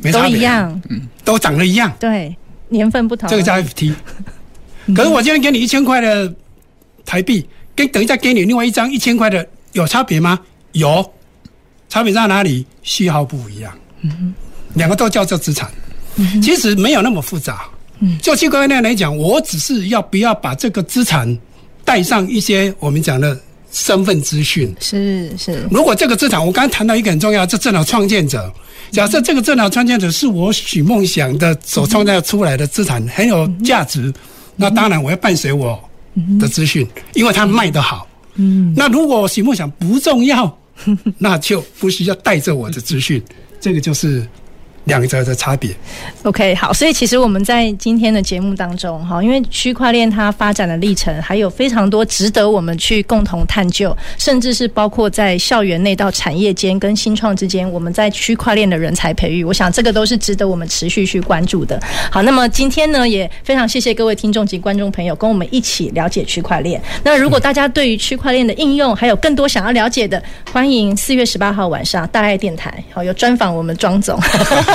[0.00, 2.36] 没差别，都一样，嗯，都长得一样，对，
[2.68, 3.92] 年份不同，这个叫 FT。
[4.94, 6.32] 可是我今天给你一千块的。
[7.08, 10.40] 台币跟等一下给你另外一张一千块的有差别吗？
[10.72, 11.08] 有，
[11.88, 12.66] 差别在哪里？
[12.82, 13.72] 序号不一样。
[14.00, 14.34] 嗯哼，
[14.74, 15.70] 两个都叫做资产。
[16.16, 17.68] 嗯，其实没有那么复杂。
[18.00, 21.38] 嗯，就区块链来讲，我只是要不要把这个资产
[21.86, 23.40] 带上一些我们讲的
[23.72, 24.74] 身份资讯。
[24.78, 25.66] 是是。
[25.70, 28.52] 如果这个资产，我刚才谈到一个很重要，这电脑创建者。
[28.90, 34.12] 假设这个电脑创建者是我许梦想的所创造出来的资产，很有价值，
[34.56, 35.80] 那当然我要伴随我。
[36.40, 38.08] 的资讯，因为它卖得好。
[38.36, 40.58] 嗯，那如果许梦想不重要，
[41.18, 43.22] 那就不需要带着我的资讯。
[43.60, 44.26] 这个就是。
[44.86, 45.70] 两者的差别。
[46.24, 61.80] OK，好，所以其实我们在今天的节目当中，哈，因为区块链它发展的历程还有非常多值得我们去共同探究，甚至是包括在校园内到产业间跟新创之间，我们在区块链的人才培育，我想这个都是值得我们持续去关注的。
[62.10, 66.80] 好，那么今天呢，也非常谢谢各位听众及观众朋友跟我们一起了解区块链。
[67.02, 70.22] 那如果大家对于区块链的应用还有更多想要了解的，
[70.52, 74.18] 欢迎四月十八号晚上大爱电台，好，有专访我们庄总。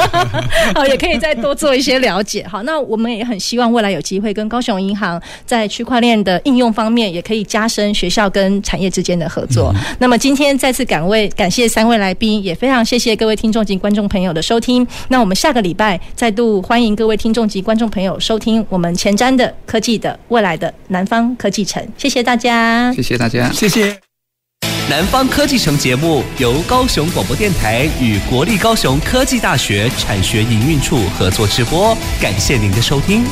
[0.73, 2.45] 好，也可以再多做一些了解。
[2.47, 9.71] 好，那我们也很希望未来有机会跟高雄银行在区块链的应用方面，也可以加深学校跟产业之间的合作。
[9.75, 14.85] 嗯、那么今天再次感位感谢三位来宾，也非常谢谢各位听众及观众朋友的收听。
[15.09, 21.85] 那我们下个礼拜再度欢迎各位听众及观众朋友收听我们前瞻的科技的未来的南方科技城。
[21.97, 24.10] 谢谢大家，谢谢大家，谢谢。
[24.91, 33.23] 南方科技城节目由高雄广播电台与国立高雄科技大学产学营运处合作直播，感谢您的收听。